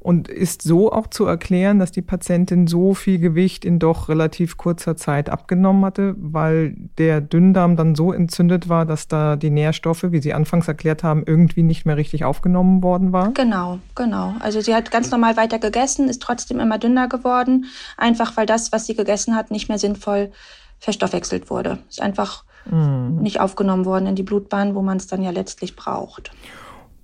Und 0.00 0.28
ist 0.28 0.62
so 0.62 0.90
auch 0.90 1.08
zu 1.08 1.26
erklären, 1.26 1.78
dass 1.78 1.92
die 1.92 2.02
Patientin 2.02 2.66
so 2.66 2.94
viel 2.94 3.18
Gewicht 3.18 3.66
in 3.66 3.78
doch 3.78 4.08
relativ 4.08 4.56
kurzer 4.56 4.96
Zeit 4.96 5.28
abgenommen 5.28 5.84
hatte, 5.84 6.14
weil 6.18 6.74
der 6.96 7.20
Dünndarm 7.20 7.76
dann 7.76 7.94
so 7.94 8.12
entzündet 8.12 8.70
war, 8.70 8.86
dass 8.86 9.08
da 9.08 9.36
die 9.36 9.50
Nährstoffe, 9.50 10.04
wie 10.08 10.20
Sie 10.20 10.32
anfangs 10.32 10.68
erklärt 10.68 11.02
haben, 11.02 11.22
irgendwie 11.26 11.62
nicht 11.62 11.84
mehr 11.84 11.98
richtig 11.98 12.24
aufgenommen 12.24 12.82
worden 12.82 13.12
war? 13.12 13.32
Genau, 13.32 13.78
genau. 13.94 14.34
Also 14.40 14.60
sie 14.60 14.74
hat 14.74 14.90
ganz 14.90 15.10
normal 15.10 15.36
weiter 15.36 15.58
gegessen, 15.58 16.08
ist 16.08 16.22
trotzdem 16.22 16.60
immer 16.60 16.78
dünner 16.78 17.08
geworden, 17.08 17.66
einfach 17.96 18.36
weil 18.36 18.46
das, 18.46 18.72
was 18.72 18.86
sie 18.86 18.94
gegessen 18.94 19.36
hat, 19.36 19.50
nicht 19.50 19.68
mehr 19.68 19.78
sinnvoll 19.78 20.32
verstoffwechselt 20.78 21.50
wurde. 21.50 21.78
Ist 21.88 22.00
einfach 22.00 22.44
mm. 22.70 23.20
nicht 23.20 23.40
aufgenommen 23.40 23.84
worden 23.84 24.06
in 24.06 24.14
die 24.14 24.22
Blutbahn, 24.22 24.74
wo 24.74 24.82
man 24.82 24.96
es 24.96 25.06
dann 25.06 25.22
ja 25.22 25.30
letztlich 25.30 25.76
braucht. 25.76 26.30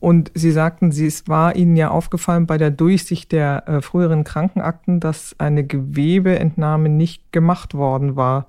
Und 0.07 0.31
Sie 0.35 0.53
sagten, 0.53 0.91
es 0.91 1.27
war 1.27 1.57
Ihnen 1.57 1.75
ja 1.75 1.91
aufgefallen 1.91 2.47
bei 2.47 2.59
der 2.59 2.71
Durchsicht 2.71 3.33
der 3.33 3.69
äh, 3.69 3.81
früheren 3.83 4.23
Krankenakten, 4.23 5.01
dass 5.01 5.35
eine 5.41 5.67
Gewebeentnahme 5.67 6.89
nicht 6.89 7.33
gemacht 7.33 7.75
worden 7.75 8.15
war. 8.15 8.47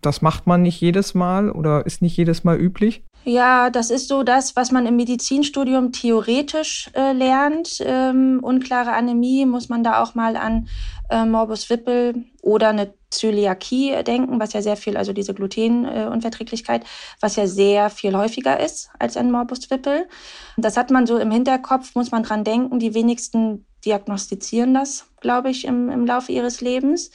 Das 0.00 0.22
macht 0.22 0.48
man 0.48 0.62
nicht 0.62 0.80
jedes 0.80 1.14
Mal 1.14 1.52
oder 1.52 1.86
ist 1.86 2.02
nicht 2.02 2.16
jedes 2.16 2.42
Mal 2.42 2.56
üblich? 2.56 3.04
Ja, 3.24 3.68
das 3.68 3.90
ist 3.90 4.08
so 4.08 4.22
das, 4.22 4.56
was 4.56 4.70
man 4.70 4.86
im 4.86 4.96
Medizinstudium 4.96 5.92
theoretisch 5.92 6.88
äh, 6.94 7.12
lernt. 7.12 7.76
Ähm, 7.80 8.40
unklare 8.42 8.92
Anämie 8.92 9.44
muss 9.44 9.68
man 9.68 9.84
da 9.84 10.02
auch 10.02 10.14
mal 10.14 10.36
an 10.36 10.68
äh, 11.10 11.26
Morbus 11.26 11.68
Wippel 11.68 12.24
oder 12.40 12.70
eine 12.70 12.94
Zöliakie 13.10 14.02
denken, 14.02 14.40
was 14.40 14.54
ja 14.54 14.62
sehr 14.62 14.76
viel, 14.76 14.96
also 14.96 15.12
diese 15.12 15.34
Glutenunverträglichkeit, 15.34 16.84
was 17.20 17.36
ja 17.36 17.46
sehr 17.46 17.90
viel 17.90 18.16
häufiger 18.16 18.60
ist 18.60 18.90
als 18.98 19.16
ein 19.16 19.30
Morbus 19.30 19.70
Wippel. 19.70 20.08
Das 20.56 20.76
hat 20.76 20.90
man 20.90 21.06
so 21.06 21.18
im 21.18 21.30
Hinterkopf, 21.30 21.94
muss 21.94 22.10
man 22.10 22.22
dran 22.22 22.44
denken. 22.44 22.78
Die 22.78 22.94
wenigsten 22.94 23.66
diagnostizieren 23.84 24.74
das, 24.74 25.06
glaube 25.20 25.50
ich, 25.50 25.64
im, 25.64 25.90
im 25.90 26.06
Laufe 26.06 26.32
ihres 26.32 26.60
Lebens. 26.60 27.10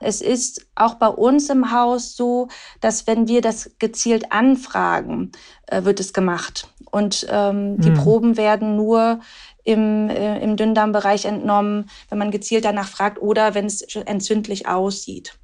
Es 0.00 0.20
ist 0.20 0.66
auch 0.74 0.94
bei 0.94 1.08
uns 1.08 1.50
im 1.50 1.72
Haus 1.72 2.16
so, 2.16 2.48
dass 2.80 3.06
wenn 3.06 3.28
wir 3.28 3.40
das 3.40 3.70
gezielt 3.78 4.32
anfragen, 4.32 5.32
äh, 5.66 5.84
wird 5.84 6.00
es 6.00 6.12
gemacht. 6.12 6.68
Und 6.90 7.26
ähm, 7.30 7.80
die 7.80 7.90
mhm. 7.90 7.94
Proben 7.94 8.36
werden 8.36 8.76
nur 8.76 9.20
im, 9.64 10.08
äh, 10.08 10.38
im 10.38 10.56
Dünndarmbereich 10.56 11.24
entnommen, 11.24 11.90
wenn 12.08 12.18
man 12.18 12.30
gezielt 12.30 12.64
danach 12.64 12.88
fragt 12.88 13.20
oder 13.20 13.54
wenn 13.54 13.66
es 13.66 13.82
entzündlich 13.82 14.68
aussieht. 14.68 15.38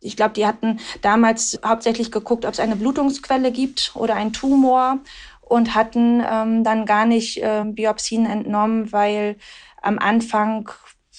Ich 0.00 0.16
glaube, 0.16 0.34
die 0.34 0.46
hatten 0.46 0.78
damals 1.02 1.58
hauptsächlich 1.64 2.10
geguckt, 2.10 2.44
ob 2.44 2.52
es 2.52 2.60
eine 2.60 2.76
Blutungsquelle 2.76 3.50
gibt 3.50 3.92
oder 3.94 4.14
ein 4.14 4.32
Tumor 4.32 4.98
und 5.40 5.74
hatten 5.74 6.22
ähm, 6.28 6.64
dann 6.64 6.86
gar 6.86 7.06
nicht 7.06 7.42
äh, 7.42 7.64
Biopsien 7.64 8.26
entnommen, 8.26 8.92
weil 8.92 9.36
am 9.82 9.98
Anfang 9.98 10.70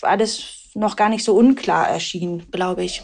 alles 0.01 0.69
noch 0.75 0.95
gar 0.95 1.09
nicht 1.09 1.23
so 1.23 1.35
unklar 1.35 1.87
erschien, 1.87 2.43
glaube 2.51 2.83
ich. 2.83 3.03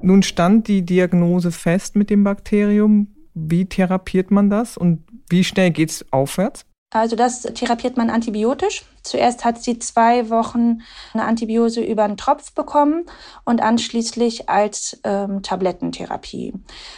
Nun 0.00 0.22
stand 0.22 0.68
die 0.68 0.82
Diagnose 0.82 1.50
fest 1.50 1.96
mit 1.96 2.10
dem 2.10 2.24
Bakterium. 2.24 3.14
Wie 3.34 3.66
therapiert 3.66 4.30
man 4.30 4.50
das 4.50 4.76
und 4.76 5.04
wie 5.28 5.44
schnell 5.44 5.70
geht 5.70 5.90
es 5.90 6.12
aufwärts? 6.12 6.67
Also 6.90 7.16
das 7.16 7.42
therapiert 7.42 7.98
man 7.98 8.08
antibiotisch. 8.08 8.82
Zuerst 9.02 9.44
hat 9.44 9.62
sie 9.62 9.78
zwei 9.78 10.30
Wochen 10.30 10.80
eine 11.12 11.24
Antibiose 11.24 11.82
über 11.82 12.04
einen 12.04 12.16
Tropf 12.16 12.52
bekommen 12.52 13.04
und 13.44 13.60
anschließend 13.60 14.48
als 14.48 14.98
ähm, 15.04 15.42
Tablettentherapie. 15.42 16.54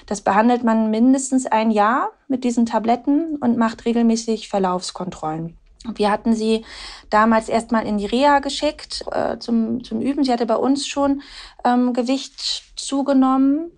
Das 0.06 0.20
behandelt 0.20 0.62
man 0.62 0.90
mindestens 0.90 1.46
ein 1.46 1.72
Jahr 1.72 2.10
mit 2.28 2.44
diesen 2.44 2.66
Tabletten 2.66 3.36
und 3.40 3.56
macht 3.56 3.84
regelmäßig 3.84 4.48
Verlaufskontrollen. 4.48 5.56
Wir 5.94 6.10
hatten 6.10 6.34
sie 6.34 6.64
damals 7.08 7.48
erstmal 7.48 7.86
in 7.86 7.98
die 7.98 8.06
Reha 8.06 8.38
geschickt 8.38 9.04
äh, 9.10 9.38
zum, 9.38 9.82
zum 9.82 10.00
Üben. 10.00 10.22
Sie 10.22 10.32
hatte 10.32 10.46
bei 10.46 10.56
uns 10.56 10.86
schon 10.86 11.22
ähm, 11.64 11.94
Gewicht 11.94 12.64
zugenommen 12.76 13.72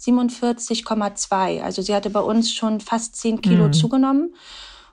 47,2. 0.00 1.62
Also 1.62 1.82
sie 1.82 1.94
hatte 1.94 2.10
bei 2.10 2.20
uns 2.20 2.52
schon 2.52 2.80
fast 2.80 3.16
10 3.16 3.42
Kilo 3.42 3.66
mhm. 3.66 3.72
zugenommen 3.72 4.34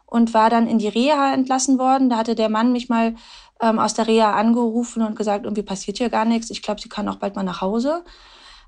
und 0.06 0.34
war 0.34 0.50
dann 0.50 0.68
in 0.68 0.78
die 0.78 0.88
Reha 0.88 1.34
entlassen 1.34 1.80
worden. 1.80 2.10
Da 2.10 2.18
hatte 2.18 2.36
der 2.36 2.50
Mann 2.50 2.72
mich 2.72 2.90
mal 2.90 3.16
ähm, 3.62 3.80
aus 3.80 3.94
der 3.94 4.08
Reha 4.08 4.34
angerufen 4.34 5.02
und 5.02 5.16
gesagt, 5.16 5.46
irgendwie 5.46 5.64
passiert 5.64 5.98
hier 5.98 6.10
gar 6.10 6.26
nichts. 6.26 6.50
Ich 6.50 6.62
glaube, 6.62 6.82
sie 6.82 6.90
kann 6.90 7.08
auch 7.10 7.16
bald 7.16 7.36
mal 7.36 7.44
nach 7.44 7.62
Hause. 7.62 8.04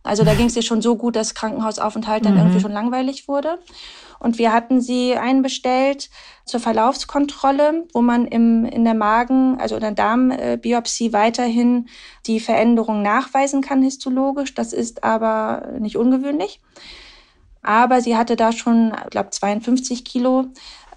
Also 0.05 0.23
da 0.23 0.35
ging 0.35 0.45
es 0.45 0.55
ihr 0.55 0.61
schon 0.61 0.83
so 0.83 0.95
gut, 0.95 1.15
dass 1.15 1.33
Krankenhausaufenthalt 1.33 2.25
dann 2.25 2.33
mhm. 2.33 2.39
irgendwie 2.39 2.59
schon 2.59 2.71
langweilig 2.71 3.27
wurde. 3.27 3.57
Und 4.19 4.37
wir 4.37 4.53
hatten 4.53 4.79
sie 4.79 5.15
einbestellt 5.15 6.09
zur 6.45 6.59
Verlaufskontrolle, 6.59 7.85
wo 7.91 8.01
man 8.01 8.27
im, 8.27 8.65
in 8.65 8.85
der 8.85 8.93
Magen, 8.93 9.59
also 9.59 9.75
in 9.75 9.81
der 9.81 9.91
Darmbiopsie 9.91 11.11
weiterhin 11.11 11.89
die 12.27 12.39
Veränderung 12.39 13.01
nachweisen 13.01 13.61
kann 13.61 13.81
histologisch. 13.81 14.53
Das 14.53 14.73
ist 14.73 15.03
aber 15.03 15.69
nicht 15.79 15.97
ungewöhnlich. 15.97 16.61
Aber 17.63 17.99
sie 17.99 18.15
hatte 18.15 18.35
da 18.35 18.51
schon, 18.51 18.93
ich 19.05 19.09
glaube, 19.09 19.31
52 19.31 20.05
Kilo 20.05 20.45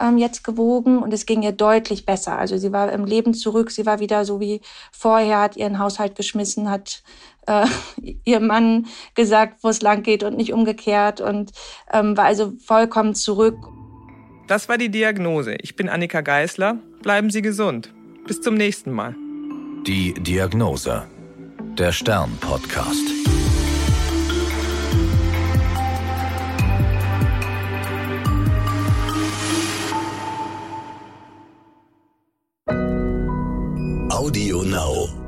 ähm, 0.00 0.18
jetzt 0.18 0.44
gewogen 0.44 0.98
und 0.98 1.12
es 1.12 1.26
ging 1.26 1.42
ihr 1.42 1.52
deutlich 1.52 2.06
besser. 2.06 2.38
Also 2.38 2.56
sie 2.56 2.72
war 2.72 2.92
im 2.92 3.04
Leben 3.04 3.34
zurück, 3.34 3.70
sie 3.70 3.86
war 3.86 4.00
wieder 4.00 4.24
so 4.24 4.40
wie 4.40 4.60
vorher, 4.92 5.40
hat 5.40 5.56
ihren 5.56 5.78
Haushalt 5.78 6.14
geschmissen, 6.14 6.70
hat 6.70 7.02
äh, 7.46 7.66
ihr 8.24 8.40
Mann 8.40 8.86
gesagt, 9.14 9.58
wo 9.62 9.68
es 9.68 9.82
lang 9.82 10.02
geht 10.02 10.22
und 10.22 10.36
nicht 10.36 10.52
umgekehrt 10.52 11.20
und 11.20 11.52
ähm, 11.92 12.16
war 12.16 12.24
also 12.24 12.52
vollkommen 12.64 13.14
zurück. 13.14 13.56
Das 14.46 14.68
war 14.68 14.78
die 14.78 14.90
Diagnose. 14.90 15.56
Ich 15.60 15.76
bin 15.76 15.88
Annika 15.88 16.22
Geißler. 16.22 16.78
Bleiben 17.02 17.30
Sie 17.30 17.42
gesund. 17.42 17.92
Bis 18.26 18.40
zum 18.40 18.54
nächsten 18.54 18.92
Mal. 18.92 19.14
Die 19.86 20.14
Diagnose. 20.14 21.06
Der 21.78 21.92
Stern-Podcast. 21.92 23.17
Audio 34.28 34.60
Now. 34.60 35.27